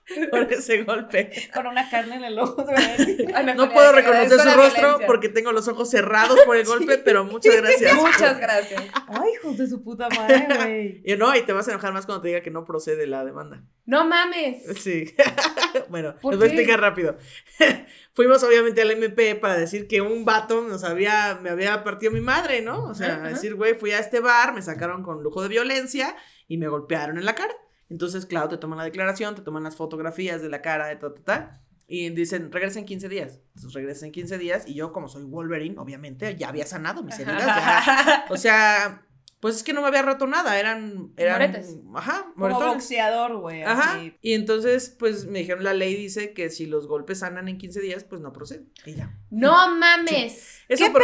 [0.31, 1.31] por ese golpe.
[1.53, 2.63] Con una carne en el ojo.
[2.63, 3.27] güey.
[3.33, 5.07] Ay, No puedo reconocer su rostro violencia.
[5.07, 7.95] porque tengo los ojos cerrados por el golpe, pero muchas gracias.
[7.99, 8.83] Muchas gracias.
[9.07, 11.01] Ay, hijos de su puta madre, güey.
[11.05, 13.23] Y no, y te vas a enojar más cuando te diga que no procede la
[13.25, 13.63] demanda.
[13.85, 14.63] No mames.
[14.79, 15.13] Sí.
[15.89, 17.17] bueno, ¿Por les voy a explicar rápido.
[18.13, 22.21] Fuimos obviamente al MP para decir que un vato nos había, me había partido mi
[22.21, 22.83] madre, ¿no?
[22.85, 26.15] O sea, decir, güey, fui a este bar, me sacaron con lujo de violencia
[26.47, 27.53] y me golpearon en la cara.
[27.89, 31.13] Entonces, claro, te toman la declaración, te toman las fotografías de la cara, de ta,
[31.13, 31.61] ta, ta.
[31.87, 33.39] Y dicen, regresa en 15 días.
[33.55, 37.17] Entonces regresa en 15 días y yo, como soy Wolverine, obviamente, ya había sanado mis
[37.17, 37.45] heridas.
[37.45, 38.25] ya.
[38.29, 39.08] O sea,
[39.39, 41.11] pues es que no me había roto nada, eran...
[41.15, 41.77] eran Moretes.
[41.95, 42.73] Ajá, Como moretones.
[42.73, 43.63] boxeador, güey.
[43.63, 43.95] Ajá.
[43.95, 44.13] así.
[44.21, 47.79] Y entonces, pues me dijeron, la ley dice que si los golpes sanan en 15
[47.79, 48.65] días, pues no procede.
[48.85, 49.15] Y ya.
[49.29, 50.59] No mames.
[50.67, 51.03] Eso ¿Qué por-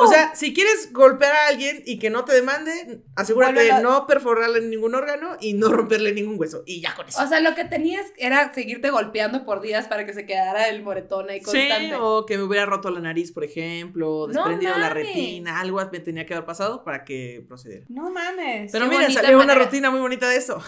[0.00, 4.06] O sea, si quieres golpear a alguien y que no te demande, asegúrate de no
[4.06, 6.62] perforarle ningún órgano y no romperle ningún hueso.
[6.66, 7.22] Y ya con eso.
[7.22, 10.82] O sea, lo que tenías era seguirte golpeando por días para que se quedara el
[10.82, 11.94] moretón ahí Sí, constante.
[11.98, 15.98] o que me hubiera roto la nariz, por ejemplo, No desprendido la retina, algo me
[16.00, 17.71] tenía que haber pasado para que procediera.
[17.88, 18.72] No mames.
[18.72, 20.62] Pero miren, salió una rutina muy bonita de eso.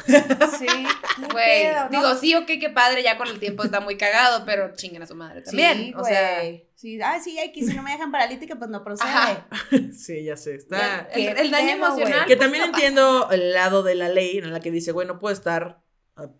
[0.58, 0.66] Sí.
[1.30, 5.02] Güey, digo, sí, ok, qué padre, ya con el tiempo está muy cagado, pero chinguen
[5.02, 5.78] a su madre también.
[5.78, 6.42] Sí, o sea.
[6.74, 9.08] Sí, ah, sí, hay que si no me dejan paralítica, pues no procede.
[9.08, 9.48] Ajá.
[9.96, 10.56] sí, ya sé.
[10.56, 11.08] Está.
[11.14, 12.26] el, daño emocional.
[12.26, 14.92] Que pues, también no pasa entiendo el lado de la ley en la que dice,
[14.92, 15.84] güey, no puedo estar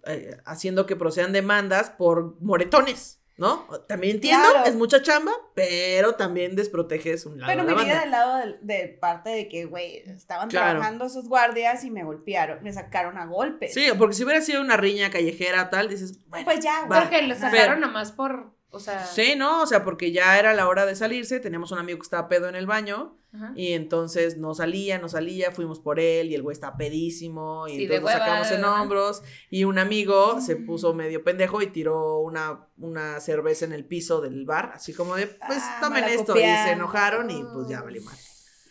[0.07, 3.67] eh, haciendo que procedan demandas por moretones, ¿no?
[3.89, 4.67] También entiendo, Claro.
[4.69, 8.01] es mucha chamba, pero también desproteges un lado Pero de me la banda.
[8.01, 10.71] del lado del- de, parte de que, güey, estaban Claro.
[10.71, 13.75] trabajando esos guardias y me golpearon, me sacaron a golpes.
[13.75, 16.87] Sí, porque si hubiera sido una riña callejera tal, dices, bueno, Pues ya, Va.
[16.87, 17.01] güey.
[17.01, 19.05] Porque lo sacaron nomás por, o sea...
[19.05, 19.63] sí, ¿no?
[19.63, 22.49] O sea, porque ya era la hora de salirse, teníamos un amigo que estaba pedo
[22.49, 23.53] en el baño, Ajá.
[23.57, 27.73] y entonces no salía, no salía, fuimos por él, y el güey estaba pedísimo, y
[27.77, 32.21] Sí, entonces lo sacamos en hombros, y un amigo se puso medio pendejo y tiró
[32.21, 36.33] una, una cerveza en el piso del bar, así como de, pues Ah, tomen esto,
[36.35, 36.63] copia.
[36.63, 38.17] y se enojaron, y pues ya valió mal.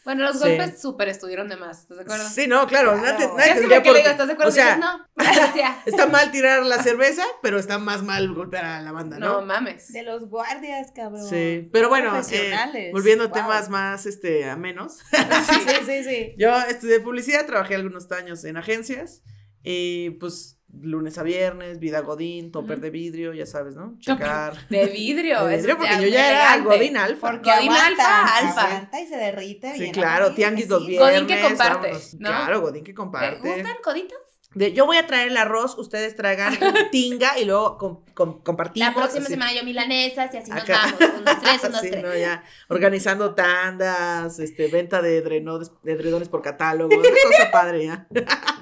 [0.05, 0.47] Bueno, los Sí.
[0.49, 2.27] golpes súper estuvieron de más, ¿estás de acuerdo?
[2.27, 3.01] Sí, no, claro, Claro.
[3.13, 4.49] nadie, Es nadie que tendría lo que por digo, ¿estás de acuerdo?
[4.51, 5.77] O sea, Dices, no, gracias.
[5.87, 9.45] está mal tirar la cerveza, pero está más mal golpear a la banda, No ¿no?
[9.45, 9.93] mames.
[9.93, 11.27] De los guardias, cabrón.
[11.29, 13.33] Sí, pero bueno, eh, volviendo a Wow.
[13.35, 14.97] temas más este, a menos.
[15.47, 16.33] Sí, sí, sí.
[16.37, 19.21] Yo estudié publicidad, trabajé algunos años en agencias
[19.63, 23.95] y pues lunes a viernes, vida godín, topper de vidrio, ya sabes, ¿no?
[23.99, 24.67] Checar.
[24.69, 25.45] De vidrio.
[25.45, 26.77] De vidrio, porque yo ya era elegante.
[26.77, 27.31] godín alfa.
[27.31, 28.61] Porque Godín alfa, alfa.
[28.65, 29.77] aguanta y se derrite.
[29.77, 30.87] Sí, claro, tianguis sí.
[30.87, 30.99] viernes.
[31.11, 31.91] Godín que comparte.
[32.17, 33.37] Claro, godín que ¿Te comparte.
[33.39, 34.17] gustan coditos?
[34.55, 36.55] De, yo voy a traer el arroz, ustedes traigan
[36.91, 38.87] tinga y luego com- com- compartimos.
[38.87, 39.33] La próxima así.
[39.33, 40.93] semana yo milanesas y así nos vamos.
[41.17, 42.03] Un, dos, tres, un, dos, Sí, tres.
[42.03, 42.43] no, ya.
[42.69, 48.07] Organizando tandas, este, venta de, edredones, de edredones por catálogo, una cosa padre, ya.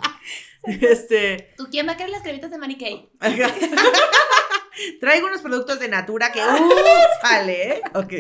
[0.81, 3.09] Este, ¿Tú quién va a querer las cremitas de Mary Kay?
[4.99, 6.69] Traigo unos productos de Natura que ¡uh!
[7.21, 7.81] sale, ¿eh?
[7.93, 8.13] Ok.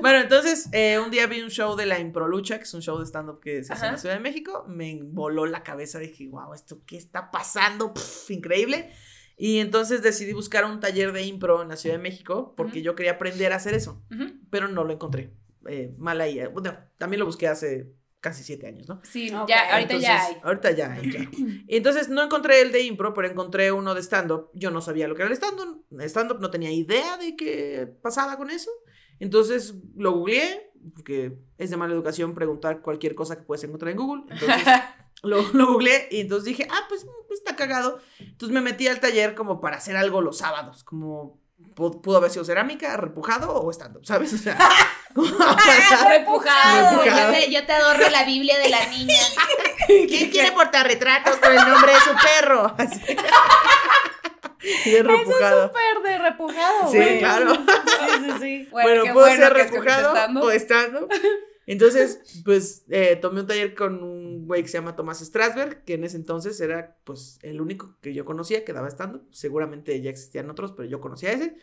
[0.00, 2.98] bueno, entonces, eh, un día vi un show de la Improlucha, que es un show
[2.98, 4.64] de stand-up que se hace en la Ciudad de México.
[4.66, 5.98] Me voló la cabeza.
[5.98, 7.92] Dije, wow, ¿esto qué está pasando?
[7.92, 8.90] Pff, increíble.
[9.36, 12.94] Y entonces decidí buscar un taller de impro en la Ciudad de México porque yo
[12.94, 14.02] quería aprender a hacer eso,
[14.50, 15.30] pero no lo encontré.
[15.68, 16.38] Eh, mal ahí.
[16.40, 17.92] eh, Bueno, también lo busqué hace
[18.26, 19.00] casi siete años, ¿no?
[19.04, 20.36] Sí, Ok, ya, ahorita ya Entonces, hay.
[20.42, 21.30] Ahorita ya hay, ya.
[21.68, 24.50] Entonces no encontré el de impro, pero encontré uno de stand-up.
[24.52, 25.86] Yo no sabía lo que era el stand-up.
[26.00, 28.72] Stand-up no tenía idea de qué pasaba con eso.
[29.20, 33.98] Entonces lo googleé, porque es de mala educación preguntar cualquier cosa que puedes encontrar en
[33.98, 34.24] Google.
[34.28, 34.64] Entonces
[35.22, 38.00] lo, lo googleé y entonces dije, ah, pues está cagado.
[38.18, 41.40] Entonces me metí al taller como para hacer algo los sábados, como
[41.74, 44.32] pudo haber sido cerámica, repujado o stand-up, ¿sabes?
[44.32, 44.56] O sea,
[45.14, 46.08] Repujado.
[46.08, 47.04] Repujado.
[47.04, 49.20] Yo te, yo te adorno la Biblia de la niña.
[49.86, 52.74] ¿Quién quiere portarretratos con el nombre de su perro?
[52.78, 53.00] Así.
[54.84, 55.68] Bien repujado.
[55.68, 57.18] Súper de repujado, Sí, güey.
[57.20, 57.54] claro.
[57.54, 57.60] Sí,
[58.24, 58.68] sí, sí.
[58.72, 61.08] Bueno, puedo bueno ser repujado o estando.
[61.66, 65.94] Entonces, pues, eh, tomé un taller con un güey que se llama Tomás Strasberg, que
[65.94, 69.24] en ese entonces era, pues, el único que yo conocía que daba estando.
[69.32, 71.56] Seguramente ya existían otros, pero yo conocía ese.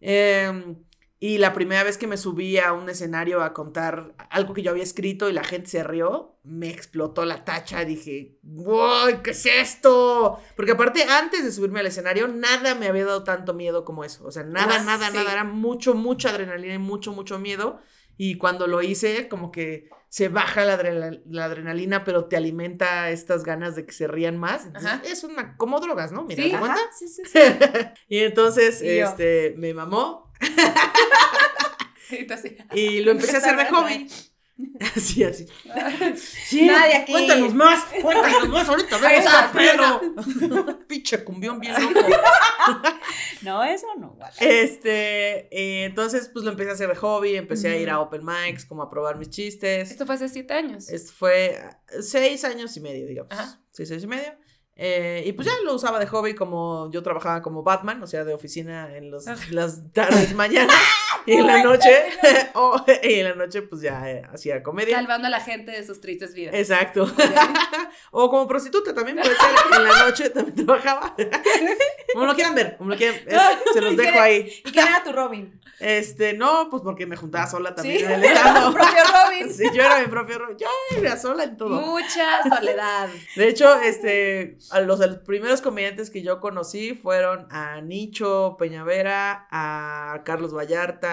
[0.00, 0.76] Eh,
[1.22, 4.70] y la primera vez que me subí a un escenario a contar algo que yo
[4.70, 7.84] había escrito y la gente se rió, me explotó la tacha.
[7.84, 9.20] Dije, ¡Wow!
[9.22, 10.38] ¿Qué es esto?
[10.56, 14.24] Porque aparte, antes de subirme al escenario, nada me había dado tanto miedo como eso.
[14.24, 15.16] O sea, nada, Ah, nada, sí.
[15.16, 15.32] nada.
[15.32, 17.80] Era mucho, mucha adrenalina y mucho, mucho miedo.
[18.22, 23.08] Y cuando lo hice, como que se baja la, adrena- la adrenalina, pero te alimenta
[23.08, 24.66] estas ganas de que se rían más.
[24.66, 25.02] Entonces, Ajá.
[25.06, 26.24] es una, como drogas, ¿no?
[26.24, 27.38] Mira, Sí, ¿te Ajá, sí, sí, sí.
[28.10, 30.30] y entonces, Y este, me mamó
[32.74, 34.06] y lo empecé a hacer de hobby.
[34.96, 35.46] Así, así.
[36.16, 37.12] Sí, Nadie aquí.
[37.12, 38.68] Cuéntanos más, cuéntanos más.
[38.68, 40.78] Ahorita vemos a perro.
[40.88, 42.00] Pinche cumbión bien loco.
[43.42, 44.30] No, eso no, guay.
[44.40, 47.36] Este, eh, entonces, pues lo empecé a hacer de hobby.
[47.36, 49.90] Empecé a ir a open mics, como a probar mis chistes.
[49.90, 50.88] Esto fue hace siete años.
[50.88, 53.32] Esto fue eh, seis años y medio, digamos.
[53.32, 53.60] Ajá.
[53.70, 54.34] Seis años y medio.
[54.82, 58.24] Eh, y pues ya lo usaba de hobby como yo trabajaba como Batman, o sea,
[58.24, 60.74] de oficina en los, las tardes, mañanas
[61.26, 62.04] y en la noche.
[62.54, 64.96] o- y en la noche pues ya eh, hacía comedia.
[64.96, 66.54] Salvando a la gente de sus tristes vidas.
[66.54, 67.10] Exacto.
[68.12, 69.50] O como prostituta también puede ser.
[69.76, 71.14] En la noche también trabajaba.
[72.12, 73.16] como lo quieran ver, como lo quieran.
[73.26, 74.52] es- se los dejo ahí.
[74.64, 75.60] ¿Y quién era tu Robin?
[75.78, 78.72] Este, no, pues porque me juntaba sola también Sí, en el estado.
[78.72, 79.52] propio Robin.
[79.52, 80.66] Sí, yo era mi propio ro- Yo
[80.96, 81.68] era sola en todo.
[81.80, 83.08] Mucha soledad.
[83.36, 88.56] De hecho, este, a los, a los primeros comediantes que yo conocí fueron a Nicho
[88.58, 91.09] Peñavera, a Carlos Vallarta,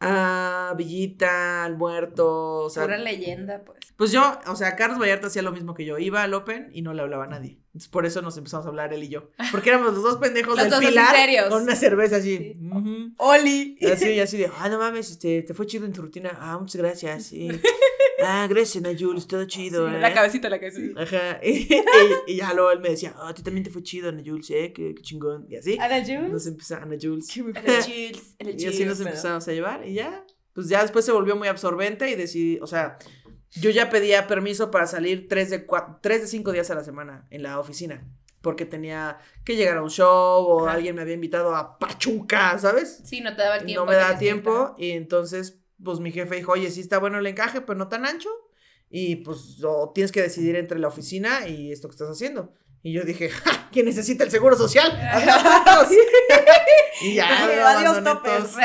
[0.00, 3.78] a Villita, al Muerto, o sea, Pura leyenda, pues.
[3.96, 6.82] pues yo, o sea, Carlos Vallarta hacía lo mismo que yo, iba al Open y
[6.82, 7.60] no le hablaba a nadie.
[7.78, 10.56] Entonces, por eso nos empezamos a hablar él y yo, porque éramos los dos pendejos
[10.56, 12.56] Los del dos Pilar con una cerveza así.
[12.60, 13.12] ujú.
[13.18, 13.76] Oli.
[13.78, 16.36] Y Así, y así de, ah, no mames, este, te fue chido en tu rutina.
[16.40, 17.26] Ah, muchas gracias.
[17.26, 17.48] sí.
[18.20, 19.88] Ah, gracias, Nayuls, todo chido.
[19.88, 20.00] ¿eh?
[20.00, 21.00] La cabecita, la cabecita.
[21.02, 21.38] Ajá.
[21.40, 21.72] Y,
[22.26, 24.22] y- y ya luego él me decía, ah, a ti también te fue chido, Ana
[24.26, 24.72] Jules, ¿eh?
[24.74, 25.46] Qué, qué chingón.
[25.48, 25.78] Y así.
[25.78, 26.28] Ana Jules.
[26.32, 27.28] Nos empezamos, Ana Jules.
[27.36, 29.00] El Jules, en el Y así nos Jules.
[29.12, 29.86] empezamos a llevar.
[29.86, 32.98] Y ya, pues ya después se volvió muy absorbente y decidí, o sea,
[33.52, 35.66] yo ya pedía permiso para salir tres de,
[36.00, 38.06] tres de cinco días a la semana en la oficina.
[38.40, 40.76] Porque tenía que llegar a un show o Ajá.
[40.76, 43.00] alguien me había invitado a Pachuca, ¿sabes?
[43.04, 43.84] Sí, no te daba el tiempo.
[43.84, 47.26] no me daba tiempo y entonces pues mi jefe dijo, oye, sí está bueno el
[47.26, 48.30] encaje, pero no tan ancho
[48.90, 52.54] y pues o tienes que decidir entre la oficina y esto que estás haciendo.
[52.82, 53.68] Y yo dije, ¡ja!
[53.72, 54.90] ¿quién necesita el seguro social?
[57.00, 58.56] Y ya, Adiós, Adiós, toppers.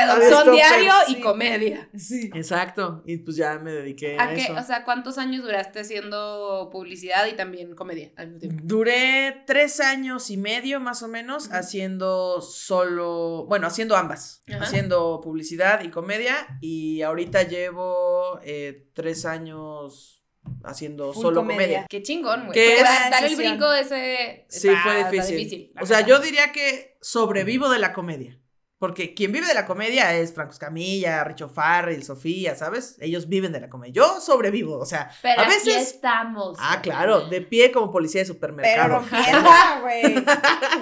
[0.52, 1.88] diario y comedia.
[1.96, 2.30] Sí.
[2.34, 4.42] Exacto, y pues ya me dediqué a, ¿A qué?
[4.42, 4.54] eso.
[4.54, 8.62] O sea, ¿cuántos años duraste haciendo publicidad y también comedia al mismo tiempo?
[8.64, 14.64] Duré tres años y medio más o menos haciendo solo, bueno, haciendo ambas, Ajá.
[14.64, 20.23] haciendo publicidad y comedia y ahorita llevo eh, tres años
[20.64, 21.56] haciendo Full solo comedia.
[21.60, 21.86] comedia.
[21.88, 22.82] Qué chingón, güey.
[22.82, 24.46] Dar- el brinco ese.
[24.48, 25.72] Sí, está- fue está difícil.
[25.74, 28.38] la o sea, yo diría que sobrevivo de la comedia.
[28.76, 32.96] Porque quien vive de la comedia es Franco Escamilla, Richo Farrell, Sofía, ¿sabes?
[33.00, 33.94] Ellos viven de la comedia.
[33.94, 35.76] Yo sobrevivo, o sea, Pero a aquí veces...
[35.94, 36.58] estamos.
[36.60, 38.88] Ah, claro, de pie como policía de Pero supermercado.
[38.98, 40.14] rompienda, güey.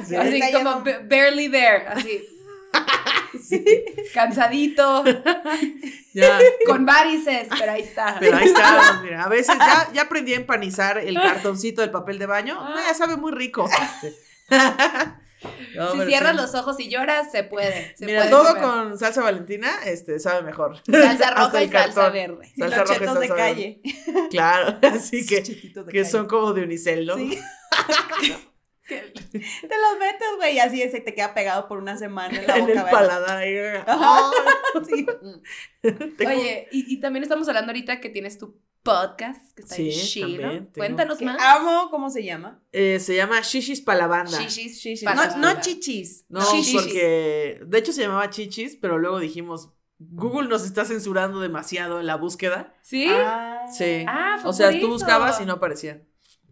[0.05, 0.17] Sí.
[0.17, 2.25] Así como barely there, así.
[4.15, 5.05] Cansadito,
[6.15, 6.39] Ya.
[6.67, 8.17] con varices, pero ahí está.
[8.21, 12.19] Pero ahí está, mira, a veces ya, ya aprendí a empanizar el cartoncito del papel
[12.19, 12.57] de baño.
[12.61, 12.71] Ah.
[12.75, 13.69] No, ya sabe muy rico.
[15.75, 16.37] No, si cierras sí.
[16.37, 17.97] los ojos y lloras, se puede.
[17.97, 18.63] Se Mira, puede todo comer.
[18.63, 20.81] con salsa valentina, este, sabe mejor.
[20.89, 22.53] salsa roja y salsa verde.
[22.55, 23.81] Y Salsa los roja y chetos de salsa calle.
[24.31, 26.05] Claro, así que, que calle.
[26.05, 27.17] son como de unicel, ¿no?
[27.17, 27.39] Sí.
[28.93, 32.47] Que- Te los metes, güey, y así se te queda pegado por una semana en
[32.47, 32.81] la en boca.
[32.81, 33.37] el paladar.
[33.39, 33.57] ahí.
[33.87, 34.31] Ajá.
[34.75, 35.07] Ay, Sí.
[35.83, 39.93] tengo- Oye, y, y también estamos hablando ahorita que tienes tu podcast, que está en
[39.93, 40.73] Sí, también tengo.
[40.75, 41.41] Cuéntanos más.
[41.41, 42.61] amo, ¿cómo se llama?
[42.73, 44.39] eh, se llama Shishis para la banda.
[44.41, 45.05] Shishis Chichis.
[45.05, 46.25] para No, no chichis.
[46.29, 46.75] No, Shishis.
[46.83, 49.71] porque de hecho se llamaba Chichis, pero luego dijimos,
[50.01, 52.75] Google nos está censurando demasiado en la búsqueda.
[52.83, 53.07] ¿Sí?
[53.09, 53.67] Ah.
[53.73, 54.05] Sí.
[54.09, 54.89] Ah, fue o sea, por tú eso.
[54.95, 56.03] buscabas y no aparecía.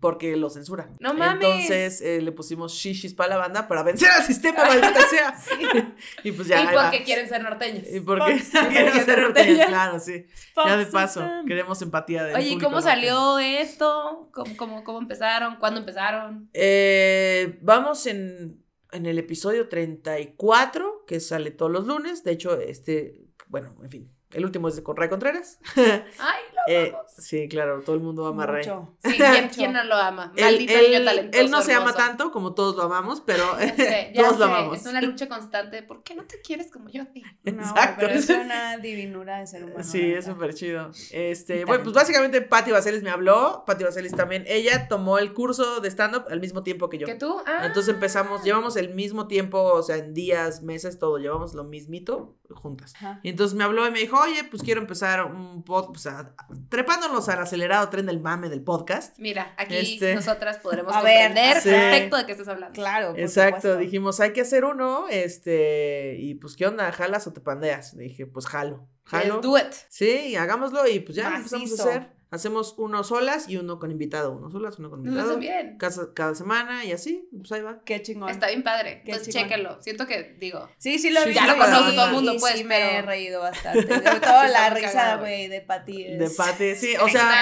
[0.00, 0.90] Porque lo censura.
[0.98, 1.44] No mames.
[1.44, 5.38] Entonces eh, le pusimos shishis para la banda para vencer al sistema, maldita sea.
[6.24, 6.64] y pues ya.
[6.64, 7.86] y porque quieren ser norteños.
[7.92, 10.26] Y porque Porque ser te norteños, claro, sí.
[10.56, 14.30] Ya de paso, queremos empatía de Oye, ¿y cómo salió esto?
[14.32, 15.56] ¿Cómo, cómo, cómo empezaron?
[15.56, 16.48] ¿Cuándo empezaron?
[16.54, 22.24] Eh, vamos en, en el episodio 34, que sale todos los lunes.
[22.24, 25.58] De hecho, este, bueno, en fin, el último es de Conray Contreras.
[25.76, 27.12] Ay, lo Eh, amamos.
[27.18, 28.66] sí, claro, todo el mundo ama a Ray.
[28.66, 28.96] Mucho.
[29.02, 29.18] Sí,
[29.54, 30.32] ¿quién, no lo ama?
[30.38, 31.44] Maldito él- niño talentoso.
[31.44, 34.44] él no se ama tanto como todos lo amamos, pero Ya sé, ya todos lo
[34.46, 34.78] amamos.
[34.80, 35.82] Es una lucha constante.
[35.82, 37.04] ¿Por qué no te quieres como yo?
[37.04, 37.10] No,
[37.52, 37.96] Exacto.
[38.00, 39.82] pero es una divinura de ser humano.
[39.82, 40.90] Sí, es súper chido.
[41.10, 45.80] Este, bueno, pues básicamente Patti Vaselis me habló, Patti Vaselis también, ella tomó el curso
[45.80, 47.06] de stand-up al mismo tiempo que yo.
[47.06, 47.40] ¿Que tú?
[47.46, 47.62] Ah.
[47.64, 52.36] Entonces empezamos, llevamos el mismo tiempo, o sea, en días, meses, todo, llevamos lo mismito
[52.54, 52.94] juntas.
[52.96, 53.20] Ajá.
[53.22, 56.34] Y entonces me habló y me dijo, oye, pues quiero empezar un podcast, o sea,
[56.68, 59.18] trepándonos al acelerado tren del mame del podcast.
[59.18, 60.14] Mira, aquí Este.
[60.14, 61.68] nosotras podremos A ver, comprender sí.
[61.70, 62.74] perfecto de qué estás hablando.
[62.74, 63.10] Claro.
[63.12, 63.76] por Exacto, supuesto.
[63.78, 66.90] dijimos, hay que hacer uno, este, y pues, ¿qué onda?
[66.92, 67.94] ¿Jalas o te pandeas?
[67.94, 69.34] Le dije, pues, jalo, jalo.
[69.36, 69.72] Let's do it.
[69.88, 72.19] Sí, hagámoslo y pues ya empezamos a hacer.
[72.30, 75.30] Hacemos uno solas y uno con invitado, uno solas, uno con Nos invitado.
[75.30, 75.78] hacen bien.
[75.78, 77.80] Cada, cada semana y así, pues ahí va.
[77.84, 78.30] Qué chingón.
[78.30, 79.02] Está bien padre.
[79.04, 79.30] Qué chingón.
[79.30, 79.82] chéquenlo.
[79.82, 81.40] Siento que, digo, Sí, sí lo visto.
[81.40, 83.82] ya lo conoce todo el mundo, y pues, sí me he pero- reído bastante.
[83.88, 86.04] Sobre todo Sí, la risa, güey, de Pati.
[86.04, 87.32] es- De Pati, sí, o sea,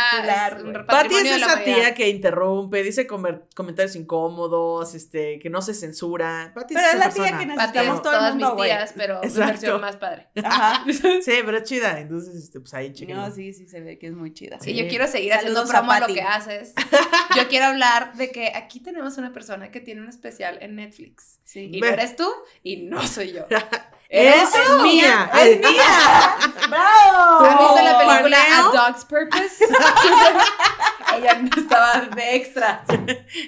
[0.56, 0.84] es.
[0.86, 6.52] Pati es esa tía que interrumpe, dice comer- comentarios incómodos, este, que no se censura.
[6.54, 9.18] Pati Pero es la tía que necesitamos es todo el todas mundo, mis tías, pero
[9.22, 9.46] en Exacto.
[9.52, 10.28] versión más padre.
[10.42, 10.84] Ajá.
[11.22, 13.28] Sí, pero es chida, entonces, este, pues ahí, chéquenlo.
[13.28, 14.58] No, sí, sí se ve que es muy chida.
[14.60, 14.77] Sí, Sí.
[14.78, 16.74] Yo quiero seguir haciendo Saludos a promo lo que haces.
[17.36, 21.40] Yo quiero hablar de que aquí tenemos una persona que tiene un especial en Netflix.
[21.44, 21.70] Sí.
[21.72, 22.28] Y no eres tú
[22.62, 23.46] y no soy yo.
[24.10, 24.82] ¡Es tú!
[24.82, 25.30] mía!
[25.34, 26.36] ¡Es mía!
[26.68, 27.44] ¡Bravo!
[27.44, 28.38] ¿Has visto la película.
[28.58, 29.64] A Dog's Purpose?
[31.16, 32.84] Ella no estaba de extra.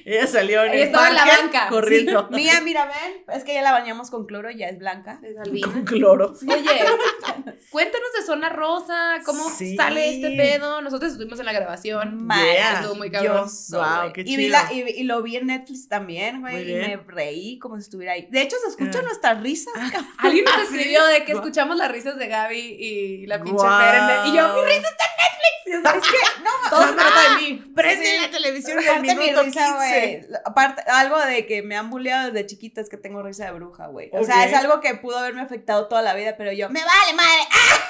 [0.05, 3.23] Ella salió en Ella el estaba en la banca, corriendo Mía, mira, ven.
[3.37, 5.19] Es que ya la bañamos con cloro y ya es blanca.
[5.21, 5.67] De Salvina.
[5.69, 6.33] con cloro.
[6.49, 6.85] Oye,
[7.71, 9.77] cuéntanos de Zona Rosa, cómo Sí.
[9.77, 10.81] sale este pedo.
[10.83, 12.29] Nosotros estuvimos en la grabación.
[12.29, 12.81] Yeah.
[12.81, 13.47] Estuvo muy cabrón.
[13.71, 14.53] Wow, qué y, vi chido.
[14.53, 16.71] la- y, y lo vi en Netflix también, güey.
[16.71, 18.27] Y me reí como si estuviera ahí.
[18.31, 19.09] De hecho, se escuchan Ah.
[19.09, 19.73] nuestras risas.
[19.75, 20.07] cabrón.
[20.19, 21.13] Alguien nos ¿Ah, escribió sí?
[21.13, 23.65] de que escuchamos las risas de Gaby y la pinche.
[23.67, 25.51] Fer el- Y yo, mi risa está en Netflix.
[25.71, 27.73] Es que, no, todo se trata de mí.
[27.75, 28.21] Prende Sí.
[28.21, 29.75] la televisión en el minuto risa, 15.
[29.77, 30.27] güey.
[30.45, 33.87] Aparte, algo de que me han bulleado desde chiquita es que tengo risa de bruja,
[33.87, 34.11] güey.
[34.13, 37.13] O sea, es algo que pudo haberme afectado toda la vida, pero yo, me vale
[37.15, 37.43] madre.
[37.51, 37.90] Sea,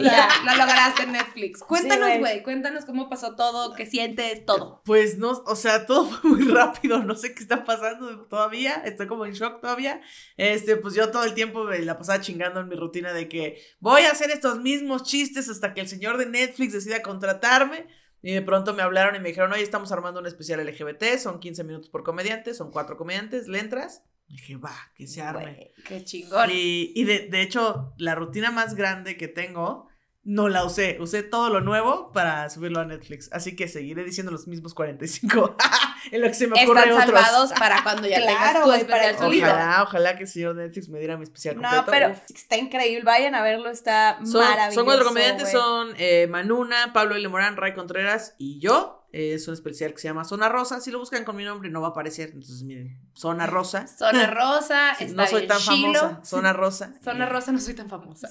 [0.04, 1.60] ya, lo lograste en Netflix.
[1.60, 2.18] Cuéntanos, güey.
[2.18, 4.82] güey, cuéntanos cómo pasó todo, qué sientes, todo.
[4.84, 9.06] Pues no, o sea, todo fue muy rápido, no sé qué está pasando todavía, estoy
[9.06, 10.00] como en shock todavía.
[10.36, 13.60] Este, pues yo todo el tiempo me la pasaba chingando en mi rutina de que
[13.78, 17.86] voy a hacer estos mismos chistes hasta que el señor de Netflix decida contratarme.
[18.22, 21.40] Y de pronto me hablaron y me dijeron, oye, estamos armando un especial LGBT, son
[21.40, 24.02] 15 minutos por comediante, son cuatro comediantes, ¿le entras?
[24.28, 25.42] Y dije, va, que se arme.
[25.42, 25.72] güey.
[25.86, 26.50] Qué chingón.
[26.52, 29.88] Y, y de, de hecho, la rutina más grande que tengo,
[30.22, 30.98] no la usé.
[31.00, 33.30] Usé todo lo nuevo para subirlo a Netflix.
[33.32, 35.56] Así que seguiré diciendo los mismos 45.
[36.12, 37.04] en lo que se me ocurre Están otros.
[37.22, 39.46] salvados para cuando ya Claro, tengas tu especial el solito.
[39.46, 41.86] Ojalá, ojalá que el señor Netflix me diera mi especial No, completo.
[41.90, 42.18] pero Uf.
[42.36, 43.02] está increíble.
[43.04, 44.74] Vayan a verlo, está Son, maravilloso.
[44.74, 47.26] son cuatro comediantes, son eh, Manuna, Pablo L.
[47.28, 48.99] Morán, Ray Contreras y yo.
[49.12, 50.80] Es un especial que se llama Zona Rosa.
[50.80, 52.28] Si lo buscan con mi nombre no va a aparecer.
[52.32, 53.86] Entonces, miren, Zona Rosa.
[53.86, 55.98] Zona Rosa, Sí, está no soy tan chilo.
[56.00, 56.24] famosa.
[56.24, 56.94] Zona Rosa.
[57.02, 58.28] Zona Eh, Rosa no soy tan famosa.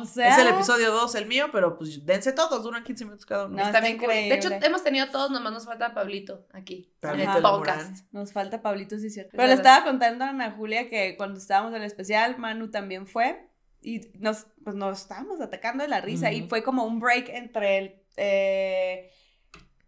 [0.00, 3.26] O sea, Es el episodio 2, el mío, pero pues dense todos, duran 15 minutos
[3.26, 3.56] cada uno.
[3.56, 4.08] No, está está bien cool.
[4.08, 4.66] De hecho, increíble.
[4.66, 6.92] hemos tenido todos, nomás nos falta Pablito aquí.
[7.00, 8.06] Pablito en el podcast.
[8.12, 9.30] Nos falta Pablito, sí, es cierto.
[9.30, 9.72] Es Pero le verdad.
[9.74, 13.48] estaba contando a Ana Julia que cuando estábamos en el especial, Manu también fue.
[13.82, 16.32] Y nos, pues nos estábamos atacando de la risa.
[16.32, 16.48] Y Ujú.
[16.48, 18.02] fue como un break entre el.
[18.16, 19.10] eh,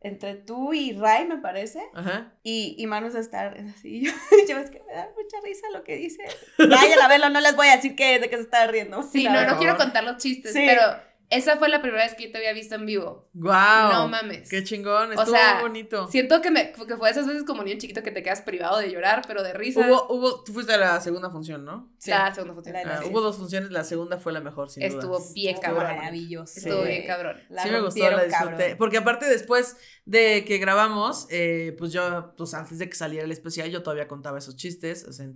[0.07, 1.81] entre tú y Ray, me parece.
[1.95, 2.33] Ajá.
[2.43, 4.03] Y, y Manu se está así.
[4.07, 4.13] Yo,
[4.49, 6.23] yo es que me da mucha risa lo que dice.
[6.59, 9.03] Vayan a verlo, no les voy a decir que de que se está riendo.
[9.03, 10.65] Sí, no, no quiero contar los chistes, Sí.
[10.67, 10.83] pero
[11.29, 13.29] esa fue la primera vez que yo te había visto en vivo.
[13.33, 13.93] ¡Guau!
[13.93, 14.49] No mames.
[14.49, 15.11] ¡Qué chingón!
[15.11, 16.07] O Estuvo sea, bonito.
[16.07, 18.93] Siento que, me, que fue esas veces como niño chiquito que te quedas privado de
[18.93, 19.81] llorar, pero de risa.
[19.81, 21.91] Hubo, hubo, tú fuiste a la segunda función, ¿no?
[21.99, 22.11] Sí.
[22.11, 22.75] La segunda función.
[22.77, 23.09] La- Ah, sí.
[23.11, 25.01] hubo dos funciones, la segunda fue la mejor, sin duda.
[25.01, 25.97] Estuvo bien Estuvo cabrón.
[25.97, 26.53] Maravilloso.
[26.61, 26.89] Estuvo Sí.
[26.91, 27.43] bien cabrón.
[27.49, 28.57] La sí me gustó, la disfruté.
[28.59, 28.77] cabrón.
[28.79, 29.77] Porque aparte después
[30.07, 34.07] de que grabamos, eh, pues yo, pues antes de que saliera el especial, yo todavía
[34.07, 35.27] contaba esos chistes, o sea,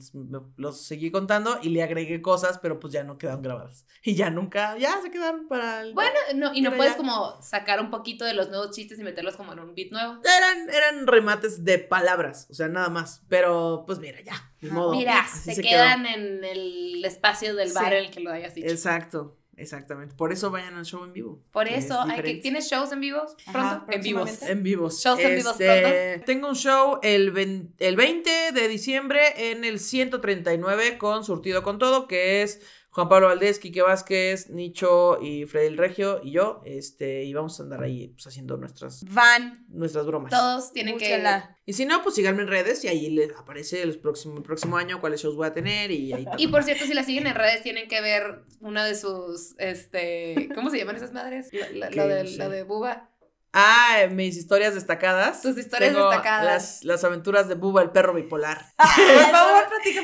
[0.56, 3.84] los seguí contando y le agregué cosas, pero pues ya no quedaron grabadas.
[4.02, 5.92] Y ya nunca, ya se quedaron para el...
[5.92, 6.96] Bueno, no, y no puedes ya.
[6.96, 10.20] como sacar un poquito de los nuevos chistes y meterlos como en un beat nuevo.
[10.24, 13.22] Eran, eran remates de palabras, o sea, nada más.
[13.28, 14.50] Pero pues mira, ya, Ajá.
[14.72, 14.92] modo.
[14.92, 15.68] Mira, se, quedó.
[15.68, 17.98] quedan en el espacio del bar Sí.
[17.98, 18.68] en el que lo hayas dicho.
[18.68, 20.14] Exacto, exactamente.
[20.14, 21.40] Por eso vayan al show en vivo.
[21.52, 22.34] Por es eso, hay que.
[22.36, 23.92] ¿tienes shows en vivo Ajá, pronto?
[23.92, 24.42] en vivos.
[24.42, 25.02] En vivos.
[25.02, 30.98] Shows en vivos Este, Tengo un show el, el 20 de diciembre en el 139
[30.98, 32.60] con Surtido con Todo, que es
[32.92, 36.60] Juan Pablo Valdés, Quique Vázquez, Nicho y Freddy el Regio y yo.
[36.64, 39.64] Este, y vamos a andar ahí pues, haciendo nuestras, Van.
[39.68, 40.30] nuestras bromas.
[40.30, 41.04] Todos tienen que...
[41.06, 41.56] Búsquenla.
[41.66, 44.76] Y si no, pues síganme en redes y ahí les aparece el próximo, el próximo
[44.76, 47.36] año cuáles shows voy a tener y ahí Y por cierto, si la siguen en
[47.36, 51.48] redes, tienen que ver una de sus, este, ¿cómo se llaman esas madres?
[51.72, 52.36] La, la- lo, de, No sé.
[52.38, 53.09] lo de Buba.
[53.52, 55.42] Ah, mis historias destacadas.
[55.42, 56.44] Tus historias Tengo destacadas.
[56.44, 58.64] Las, las aventuras de Buba, el perro bipolar.
[58.76, 60.02] Por favor, platica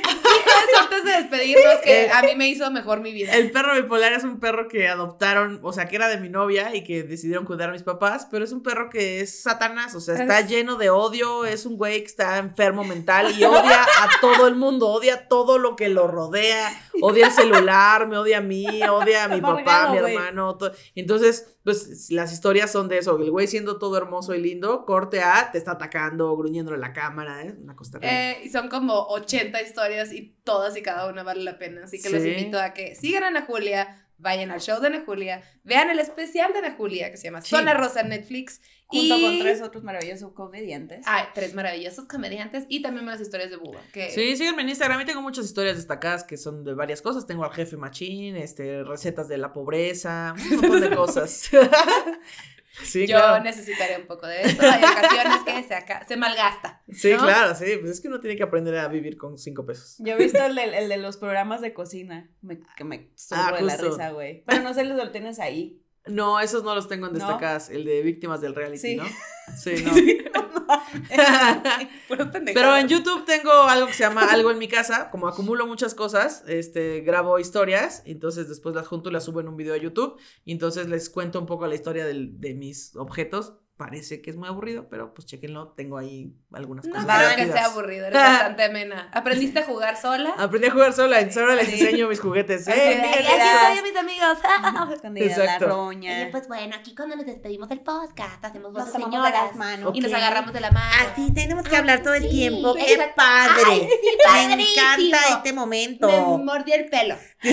[0.80, 3.32] antes de despedirnos, que a mí me hizo mejor mi vida.
[3.34, 6.74] El perro bipolar es un perro que adoptaron, o sea, que era de mi novia
[6.74, 10.00] y que decidieron cuidar a mis papás, pero es un perro que es satanás, o
[10.00, 13.82] sea, está Es- lleno de odio, es un güey que está enfermo mental y odia
[13.82, 16.68] a todo el mundo, odia todo lo que lo rodea,
[17.00, 20.56] odia el celular, me odia a mí, odia a mi papá, a mi hermano.
[20.56, 24.86] to- Entonces, pues las historias son de eso, el güey siendo todo hermoso y lindo,
[24.86, 27.56] corte a, te está atacando, gruñéndole la cámara, ¿eh?
[27.60, 27.98] Una cosa.
[28.02, 31.82] Eh, y son como 80 historias y todas y cada una vale la pena.
[31.82, 35.02] Así que los invito a que sigan a Ana Julia, vayan al show de Ana
[35.04, 37.50] Julia, vean el especial de Ana Julia que se llama Sí.
[37.50, 38.60] Zona Rosa en Netflix.
[38.88, 39.22] Junto y...
[39.22, 41.04] con tres otros maravillosos comediantes.
[41.08, 43.80] Ay, tres maravillosos comediantes y también las historias de Buba.
[43.92, 47.26] Que Sí, síganme en Instagram y tengo muchas historias destacadas que son de varias cosas.
[47.26, 51.50] Tengo al jefe machín, este, recetas de la pobreza, un montón de cosas.
[52.84, 53.42] sí, yo claro.
[53.42, 54.62] necesitaré un poco de eso.
[54.62, 56.82] Hay ocasiones que se, aca- se malgasta.
[56.92, 57.18] Sí, ¿no?
[57.24, 57.64] claro, sí.
[57.80, 59.96] Pues es que uno tiene que aprender a vivir con cinco pesos.
[59.98, 62.30] Yo he visto el de, el de los programas de cocina.
[62.42, 64.44] Me, que me subo Ah, de la risa, güey.
[64.46, 65.82] Pero no sé los tienes ahí.
[66.08, 67.18] No, esos no los tengo en ¿No?
[67.18, 67.70] destacadas.
[67.70, 68.96] El de víctimas del reality, Sí.
[68.96, 69.04] ¿no?
[69.56, 69.92] Sí, no.
[72.08, 72.54] Puras pendejadas.
[72.54, 75.08] Pero en YouTube tengo algo que se llama Algo en mi casa.
[75.10, 78.02] Como acumulo muchas cosas, este, grabo historias.
[78.06, 80.18] Entonces después las junto y las subo en un video a YouTube.
[80.44, 83.54] Y entonces les cuento un poco la historia del- de mis objetos.
[83.76, 85.68] Parece que es muy aburrido, pero pues chequenlo.
[85.76, 87.04] Tengo ahí algunas No cosas.
[87.06, 87.58] creo que divertidas.
[87.60, 89.10] sea aburrido, eres bastante amena.
[89.12, 90.34] ¿Aprendiste a jugar sola?
[90.38, 91.18] Aprendí a jugar sola.
[91.20, 92.66] Entonces ahora les enseño mis juguetes.
[92.66, 93.34] Así ¡Eh, de, miren "Ay, esto!
[93.34, 94.38] aquí estoy, mis amigos.
[94.94, 95.66] Escondida la Exacto.
[95.66, 96.10] roña.
[96.22, 99.54] Oye, pues bueno, aquí cuando nos despedimos del podcast, hacemos Nos de señoras.
[99.56, 99.90] manos.
[99.94, 101.10] Y nos agarramos de la mano.
[101.12, 102.74] Así tenemos que Ah, hablar todo el tiempo.
[102.76, 103.12] ¡Qué exacto.
[103.16, 103.88] padre!
[104.26, 106.08] Ay, sí, Me encanta este momento.
[106.38, 107.16] Me mordí el pelo.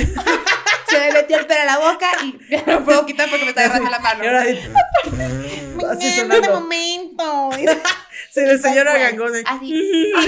[0.88, 3.62] Se me metió el pelo en la boca y no puedo quitar porque me está
[3.66, 4.24] agarrando la mano.
[4.24, 6.60] Y ahora- Me Este sonando.
[6.62, 7.50] momento.
[8.32, 8.58] Se le
[8.94, 9.00] cual.
[9.00, 9.36] Gangón.
[9.36, 9.44] eh.
[9.46, 10.12] Así.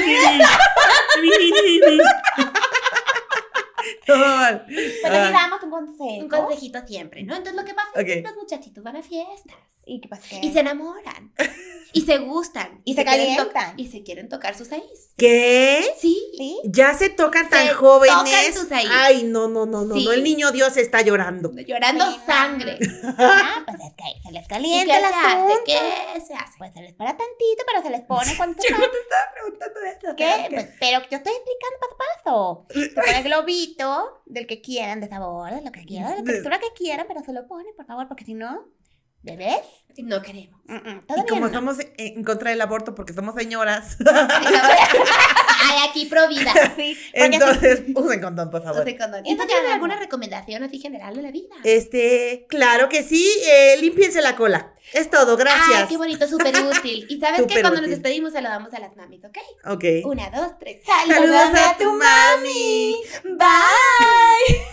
[4.06, 4.66] Todo mal.
[4.68, 6.04] Pero Ah, aquí damos un consejo.
[6.06, 7.36] Un consejito siempre, ¿no?
[7.36, 9.56] Entonces lo que pasa es que los muchachitos van a fiestas
[9.86, 10.36] ¿Y qué pasa?
[10.42, 11.32] y se enamoran
[11.96, 13.80] y se gustan Y se quieren to- calientan.
[13.80, 15.14] y se quieren tocar sus seis.
[15.18, 15.82] ¿Qué?
[15.98, 16.22] Sí.
[16.38, 16.60] ¿Sí?
[16.66, 18.16] Ya se tocan tan Se jóvenes.
[18.18, 18.68] tocan sus.
[18.72, 20.04] Ay, no, no, no, no, Sí.
[20.04, 20.12] no.
[20.12, 21.52] El niño Dios está llorando.
[21.66, 22.26] Llorando Sí, no.
[22.26, 22.78] sangre.
[23.18, 25.54] Ah, pues es que se les ¿Y qué calienta se hace?
[25.66, 26.54] ¿Qué se hace?
[26.58, 29.80] Pues se les para tantito, pero se les pone cuando Yo no te estaba preguntando
[29.80, 30.16] de eso.
[30.18, 30.34] ¿Qué?
[30.50, 32.66] pero Pues, pero yo estoy explicando paso a paso.
[32.74, 36.24] Se pone el globito del que quieran, de sabor, de lo que quieran, de la
[36.34, 38.66] textura que quieran, pero se lo pone, por favor, porque si no,
[39.26, 39.62] ¿bebés?
[39.98, 40.60] No queremos.
[40.66, 41.48] Mm, mm, Y como no.
[41.48, 43.96] estamos en contra del aborto porque somos señoras.
[44.06, 46.52] Ay, aquí pro vida.
[46.76, 48.88] Sí, Entonces, usen condón, por favor.
[48.88, 51.56] ¿Y tú Entonces, alguna recomendación así general de la vida?
[51.64, 54.74] Este, claro que sí, eh, límpiense la cola.
[54.94, 55.84] Es todo, gracias.
[55.84, 57.06] Ay, qué bonito, súper útil.
[57.10, 59.38] Y sabes que cuando nos despedimos saludamos a las mamis, ¿ok?
[59.66, 59.84] Ok.
[60.04, 60.82] Una, dos, tres.
[60.86, 62.98] Saludos a tu mami.
[63.24, 64.66] Bye.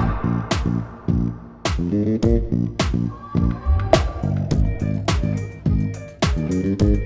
[1.88, 2.24] Thank
[6.82, 7.05] you.